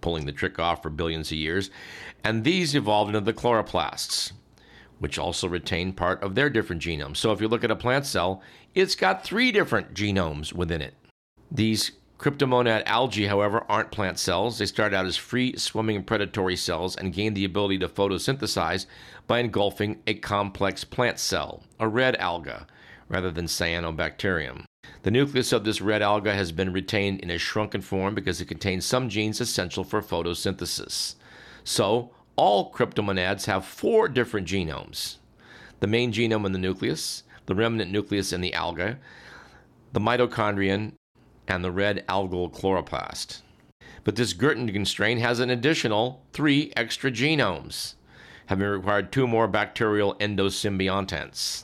pulling 0.02 0.26
the 0.26 0.32
trick 0.32 0.60
off 0.60 0.84
for 0.84 0.90
billions 0.90 1.32
of 1.32 1.38
years, 1.38 1.72
and 2.24 2.44
these 2.44 2.76
evolved 2.76 3.16
into 3.16 3.22
the 3.22 3.34
chloroplasts, 3.34 4.34
which 5.00 5.18
also 5.18 5.48
retain 5.48 5.94
part 5.94 6.22
of 6.22 6.36
their 6.36 6.50
different 6.50 6.82
genomes. 6.82 7.18
So 7.18 7.32
if 7.32 7.42
you 7.42 7.48
look 7.48 7.64
at 7.64 7.72
a 7.72 7.76
plant 7.76 8.06
cell, 8.06 8.44
it's 8.76 8.96
got 8.96 9.24
three 9.24 9.52
different 9.52 9.94
genomes 9.94 10.54
within 10.54 10.82
it. 10.82 10.94
These 11.52 11.92
cryptomonad 12.22 12.84
algae, 12.86 13.26
however, 13.26 13.66
aren't 13.68 13.90
plant 13.90 14.20
cells. 14.20 14.60
They 14.60 14.68
start 14.68 14.94
out 14.94 15.08
as 15.08 15.18
free 15.18 15.58
swimming 15.58 16.04
predatory 16.04 16.56
cells 16.56 16.96
and 16.96 17.12
gain 17.12 17.34
the 17.34 17.46
ability 17.46 17.80
to 17.80 17.88
photosynthesize 17.88 18.86
by 19.26 19.40
engulfing 19.40 20.04
a 20.06 20.14
complex 20.14 20.84
plant 20.84 21.18
cell, 21.18 21.64
a 21.80 21.88
red 21.88 22.16
alga 22.18 22.68
rather 23.10 23.32
than 23.32 23.46
cyanobacterium. 23.46 24.66
The 25.02 25.10
nucleus 25.10 25.52
of 25.52 25.64
this 25.64 25.82
red 25.82 26.04
alga 26.04 26.36
has 26.36 26.52
been 26.52 26.72
retained 26.72 27.22
in 27.22 27.32
a 27.32 27.40
shrunken 27.40 27.82
form 27.82 28.14
because 28.14 28.40
it 28.40 28.46
contains 28.46 28.86
some 28.86 29.10
genes 29.10 29.42
essential 29.42 29.84
for 29.84 30.00
photosynthesis. 30.04 31.16
So, 31.64 32.12
all 32.36 32.72
cryptomonads 32.72 33.46
have 33.46 33.66
four 33.66 34.08
different 34.08 34.48
genomes 34.48 35.18
the 35.80 35.88
main 35.88 36.14
genome 36.14 36.46
in 36.46 36.52
the 36.52 36.60
nucleus, 36.60 37.24
the 37.48 37.56
remnant 37.56 37.92
nucleus 37.92 38.32
in 38.32 38.42
the 38.42 38.54
alga, 38.54 39.00
the 39.94 40.00
mitochondrion, 40.00 40.94
and 41.52 41.64
the 41.64 41.72
red 41.72 42.06
algal 42.08 42.50
chloroplast. 42.50 43.42
But 44.04 44.16
this 44.16 44.34
Göttingen 44.34 44.88
strain 44.88 45.20
has 45.20 45.40
an 45.40 45.50
additional 45.50 46.24
three 46.32 46.72
extra 46.78 47.12
genomes, 47.12 47.96
having 48.46 48.66
required 48.66 49.12
two 49.12 49.28
more 49.28 49.48
bacterial 49.48 50.16
endosymbiontants. 50.16 51.64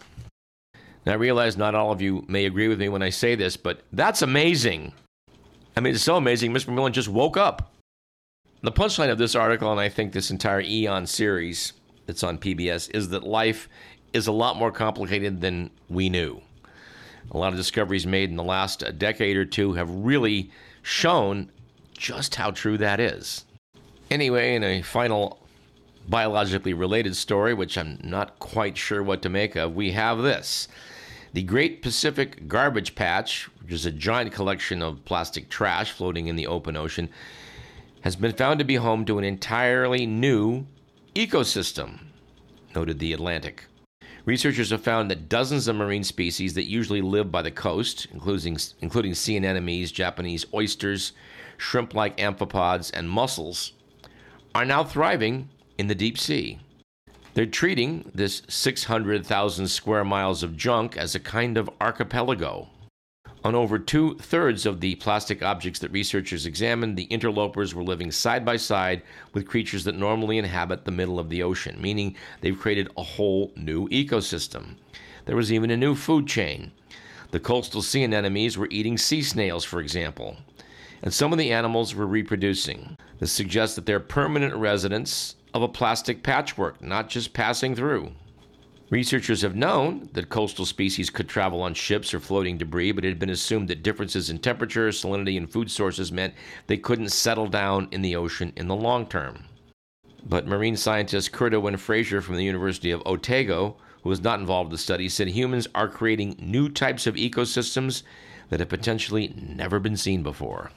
Now, 1.05 1.13
I 1.13 1.15
realize 1.15 1.55
not 1.55 1.73
all 1.73 1.93
of 1.93 2.01
you 2.01 2.25
may 2.27 2.45
agree 2.45 2.67
with 2.67 2.79
me 2.79 2.89
when 2.89 3.01
I 3.01 3.09
say 3.09 3.33
this, 3.35 3.55
but 3.55 3.81
that's 3.93 4.21
amazing. 4.21 4.91
I 5.75 5.79
mean, 5.79 5.95
it's 5.95 6.03
so 6.03 6.17
amazing. 6.17 6.51
Mr. 6.51 6.73
Millen 6.73 6.91
just 6.91 7.07
woke 7.07 7.37
up. 7.37 7.73
The 8.61 8.73
punchline 8.73 9.09
of 9.09 9.17
this 9.17 9.35
article, 9.35 9.71
and 9.71 9.79
I 9.79 9.87
think 9.87 10.11
this 10.11 10.31
entire 10.31 10.61
Eon 10.61 11.07
series 11.07 11.71
that's 12.07 12.23
on 12.23 12.39
PBS, 12.39 12.93
is 12.93 13.09
that 13.09 13.23
life 13.23 13.69
is 14.11 14.27
a 14.27 14.31
lot 14.33 14.57
more 14.57 14.71
complicated 14.71 15.39
than 15.39 15.71
we 15.87 16.09
knew. 16.09 16.41
A 17.31 17.37
lot 17.37 17.51
of 17.51 17.57
discoveries 17.57 18.07
made 18.07 18.29
in 18.29 18.35
the 18.35 18.43
last 18.43 18.83
decade 18.97 19.37
or 19.37 19.45
two 19.45 19.73
have 19.73 19.89
really 19.89 20.51
shown 20.81 21.51
just 21.97 22.35
how 22.35 22.51
true 22.51 22.77
that 22.77 22.99
is. 22.99 23.45
Anyway, 24.09 24.55
in 24.55 24.63
a 24.63 24.81
final 24.81 25.39
biologically 26.07 26.73
related 26.73 27.15
story, 27.15 27.53
which 27.53 27.77
I'm 27.77 27.99
not 28.01 28.39
quite 28.39 28.77
sure 28.77 29.03
what 29.03 29.21
to 29.23 29.29
make 29.29 29.55
of, 29.55 29.75
we 29.75 29.91
have 29.91 30.19
this. 30.19 30.67
The 31.33 31.43
Great 31.43 31.81
Pacific 31.81 32.47
Garbage 32.47 32.95
Patch, 32.95 33.49
which 33.61 33.73
is 33.73 33.85
a 33.85 33.91
giant 33.91 34.31
collection 34.31 34.81
of 34.81 35.03
plastic 35.03 35.49
trash 35.49 35.91
floating 35.91 36.27
in 36.27 36.37
the 36.37 36.47
open 36.47 36.77
ocean, 36.77 37.09
has 38.01 38.15
been 38.15 38.31
found 38.31 38.59
to 38.59 38.65
be 38.65 38.75
home 38.75 39.03
to 39.05 39.17
an 39.17 39.25
entirely 39.25 40.05
new 40.05 40.65
ecosystem, 41.13 41.99
noted 42.73 42.99
The 42.99 43.11
Atlantic. 43.11 43.65
Researchers 44.27 44.71
have 44.71 44.83
found 44.83 45.09
that 45.09 45.29
dozens 45.29 45.69
of 45.69 45.77
marine 45.77 46.03
species 46.03 46.53
that 46.55 46.69
usually 46.69 47.01
live 47.01 47.31
by 47.31 47.41
the 47.41 47.49
coast, 47.49 48.07
including, 48.11 48.57
including 48.81 49.13
sea 49.13 49.37
anemones, 49.37 49.89
Japanese 49.89 50.45
oysters, 50.53 51.13
shrimp 51.55 51.93
like 51.93 52.17
amphipods, 52.17 52.91
and 52.93 53.09
mussels, 53.09 53.71
are 54.53 54.65
now 54.65 54.83
thriving 54.83 55.47
in 55.77 55.87
the 55.87 55.95
deep 55.95 56.17
sea. 56.17 56.59
They're 57.35 57.45
treating 57.45 58.11
this 58.13 58.41
600,000 58.49 59.65
square 59.69 60.03
miles 60.03 60.43
of 60.43 60.57
junk 60.57 60.97
as 60.97 61.15
a 61.15 61.21
kind 61.21 61.57
of 61.57 61.69
archipelago. 61.79 62.67
On 63.47 63.55
over 63.55 63.79
two 63.79 64.15
thirds 64.15 64.65
of 64.65 64.81
the 64.81 64.95
plastic 64.95 65.41
objects 65.41 65.79
that 65.79 65.91
researchers 65.93 66.45
examined, 66.45 66.97
the 66.97 67.05
interlopers 67.05 67.73
were 67.73 67.81
living 67.81 68.11
side 68.11 68.43
by 68.43 68.57
side 68.57 69.01
with 69.33 69.47
creatures 69.47 69.85
that 69.85 69.95
normally 69.95 70.37
inhabit 70.37 70.83
the 70.83 70.91
middle 70.91 71.17
of 71.17 71.29
the 71.29 71.41
ocean, 71.41 71.81
meaning 71.81 72.17
they've 72.41 72.59
created 72.59 72.89
a 72.97 73.03
whole 73.03 73.53
new 73.55 73.87
ecosystem. 73.87 74.75
There 75.23 75.37
was 75.37 75.49
even 75.49 75.71
a 75.71 75.77
new 75.77 75.95
food 75.95 76.27
chain. 76.27 76.73
The 77.31 77.39
coastal 77.39 77.81
sea 77.81 78.03
anemones 78.03 78.57
were 78.57 78.67
eating 78.69 78.97
sea 78.97 79.21
snails, 79.21 79.63
for 79.63 79.79
example, 79.79 80.35
and 81.01 81.13
some 81.13 81.31
of 81.31 81.39
the 81.39 81.53
animals 81.53 81.95
were 81.95 82.05
reproducing. 82.05 82.97
This 83.19 83.31
suggests 83.31 83.77
that 83.77 83.85
they're 83.85 84.01
permanent 84.01 84.55
residents 84.55 85.37
of 85.53 85.61
a 85.61 85.69
plastic 85.69 86.21
patchwork, 86.21 86.81
not 86.81 87.07
just 87.07 87.31
passing 87.31 87.75
through. 87.75 88.11
Researchers 88.89 89.41
have 89.41 89.55
known 89.55 90.09
that 90.13 90.29
coastal 90.29 90.65
species 90.65 91.09
could 91.09 91.27
travel 91.27 91.61
on 91.61 91.73
ships 91.73 92.13
or 92.13 92.21
floating 92.21 92.57
debris, 92.57 92.93
but 92.93 93.03
it 93.03 93.09
had 93.09 93.19
been 93.19 93.29
assumed 93.29 93.67
that 93.67 93.83
differences 93.83 94.29
in 94.29 94.39
temperature, 94.39 94.87
salinity, 94.89 95.35
and 95.35 95.51
food 95.51 95.69
sources 95.69 96.09
meant 96.09 96.33
they 96.67 96.77
couldn't 96.77 97.09
settle 97.09 97.47
down 97.47 97.89
in 97.91 98.01
the 98.01 98.15
ocean 98.15 98.53
in 98.55 98.69
the 98.69 98.75
long 98.75 99.05
term. 99.05 99.43
But 100.23 100.47
marine 100.47 100.77
scientist 100.77 101.33
Ceridwen 101.33 101.77
Fraser 101.77 102.21
from 102.21 102.35
the 102.35 102.45
University 102.45 102.91
of 102.91 103.03
Otago, 103.05 103.75
who 104.03 104.09
was 104.09 104.23
not 104.23 104.39
involved 104.39 104.69
in 104.69 104.71
the 104.71 104.77
study, 104.77 105.09
said 105.09 105.27
humans 105.27 105.67
are 105.75 105.89
creating 105.89 106.37
new 106.39 106.69
types 106.69 107.07
of 107.07 107.15
ecosystems 107.15 108.03
that 108.49 108.61
have 108.61 108.69
potentially 108.69 109.33
never 109.35 109.79
been 109.79 109.97
seen 109.97 110.23
before. 110.23 110.71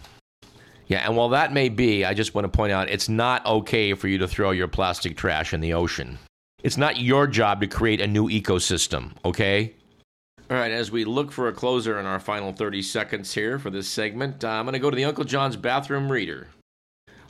Yeah, 0.88 1.06
and 1.06 1.16
while 1.16 1.28
that 1.28 1.52
may 1.52 1.68
be, 1.68 2.04
I 2.04 2.14
just 2.14 2.34
want 2.34 2.44
to 2.44 2.56
point 2.56 2.72
out 2.72 2.90
it's 2.90 3.08
not 3.08 3.46
okay 3.46 3.94
for 3.94 4.08
you 4.08 4.18
to 4.18 4.26
throw 4.26 4.50
your 4.50 4.66
plastic 4.66 5.16
trash 5.16 5.54
in 5.54 5.60
the 5.60 5.74
ocean. 5.74 6.18
It's 6.62 6.76
not 6.76 7.00
your 7.00 7.26
job 7.26 7.62
to 7.62 7.66
create 7.66 8.02
a 8.02 8.06
new 8.06 8.28
ecosystem, 8.28 9.12
okay? 9.24 9.74
All 10.50 10.56
right, 10.56 10.70
as 10.70 10.90
we 10.90 11.04
look 11.04 11.32
for 11.32 11.48
a 11.48 11.52
closer 11.52 11.98
in 11.98 12.04
our 12.04 12.20
final 12.20 12.52
30 12.52 12.82
seconds 12.82 13.32
here 13.32 13.58
for 13.58 13.70
this 13.70 13.88
segment, 13.88 14.44
uh, 14.44 14.48
I'm 14.48 14.64
going 14.64 14.74
to 14.74 14.78
go 14.78 14.90
to 14.90 14.96
the 14.96 15.04
Uncle 15.04 15.24
John's 15.24 15.56
Bathroom 15.56 16.12
Reader, 16.12 16.48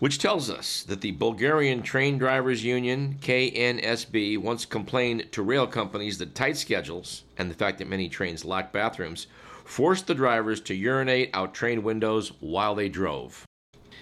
which 0.00 0.18
tells 0.18 0.50
us 0.50 0.82
that 0.84 1.00
the 1.00 1.12
Bulgarian 1.12 1.82
Train 1.82 2.18
Drivers 2.18 2.64
Union, 2.64 3.18
KNSB, 3.20 4.38
once 4.38 4.64
complained 4.64 5.30
to 5.30 5.42
rail 5.42 5.66
companies 5.66 6.18
that 6.18 6.34
tight 6.34 6.56
schedules 6.56 7.22
and 7.38 7.48
the 7.48 7.54
fact 7.54 7.78
that 7.78 7.88
many 7.88 8.08
trains 8.08 8.44
lack 8.44 8.72
bathrooms 8.72 9.28
forced 9.64 10.08
the 10.08 10.14
drivers 10.14 10.60
to 10.62 10.74
urinate 10.74 11.30
out 11.34 11.54
train 11.54 11.84
windows 11.84 12.32
while 12.40 12.74
they 12.74 12.88
drove. 12.88 13.44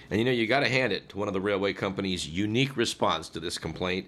And 0.09 0.17
you 0.17 0.25
know, 0.25 0.31
you 0.31 0.47
got 0.47 0.61
to 0.61 0.69
hand 0.69 0.91
it 0.91 1.09
to 1.09 1.19
one 1.19 1.27
of 1.27 1.35
the 1.35 1.41
railway 1.41 1.73
company's 1.73 2.27
unique 2.27 2.75
response 2.75 3.29
to 3.29 3.39
this 3.39 3.59
complaint. 3.59 4.07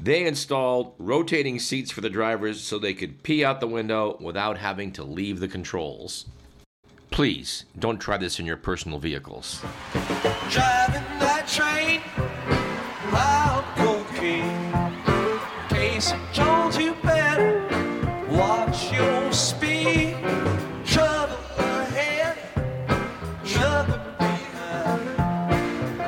They 0.00 0.26
installed 0.26 0.94
rotating 0.98 1.58
seats 1.58 1.90
for 1.90 2.00
the 2.00 2.10
drivers 2.10 2.60
so 2.60 2.78
they 2.78 2.94
could 2.94 3.24
pee 3.24 3.44
out 3.44 3.60
the 3.60 3.66
window 3.66 4.16
without 4.20 4.56
having 4.56 4.92
to 4.92 5.02
leave 5.02 5.40
the 5.40 5.48
controls. 5.48 6.26
Please 7.10 7.64
don't 7.78 7.98
try 7.98 8.16
this 8.16 8.38
in 8.38 8.46
your 8.46 8.56
personal 8.56 9.00
vehicles. 9.00 9.60
Driving 10.50 11.02
that 11.18 11.48
train, 11.48 12.00
loud 13.12 13.64
cocaine. 13.74 14.72
Casey 15.68 16.16
Jones, 16.32 16.76
you 16.76 16.94
better 17.02 17.66
watch 18.30 18.92
your 18.92 19.32
speed. 19.32 20.16
Trouble 20.84 21.38
ahead, 21.58 22.38
trouble 23.44 23.98
behind. 24.16 25.98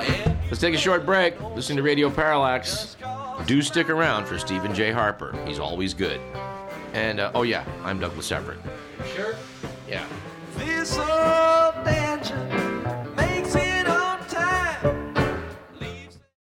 Let's 0.47 0.61
take 0.61 0.75
a 0.75 0.79
short 0.79 1.05
break. 1.05 1.41
Listen 1.57 1.77
to 1.77 1.83
Radio 1.83 2.09
Parallax. 2.09 2.97
Do 3.51 3.61
stick 3.63 3.91
around 3.91 4.27
for 4.27 4.39
Stephen 4.39 4.73
J. 4.73 4.93
Harper. 4.93 5.37
He's 5.45 5.59
always 5.59 5.93
good. 5.93 6.21
And, 6.93 7.19
uh, 7.19 7.33
oh 7.35 7.43
yeah, 7.43 7.65
I'm 7.83 7.99
Douglas 7.99 8.31
Everett. 8.31 8.61
Sure. 9.17 9.35
Yeah. 9.89 10.07
This 10.57 10.97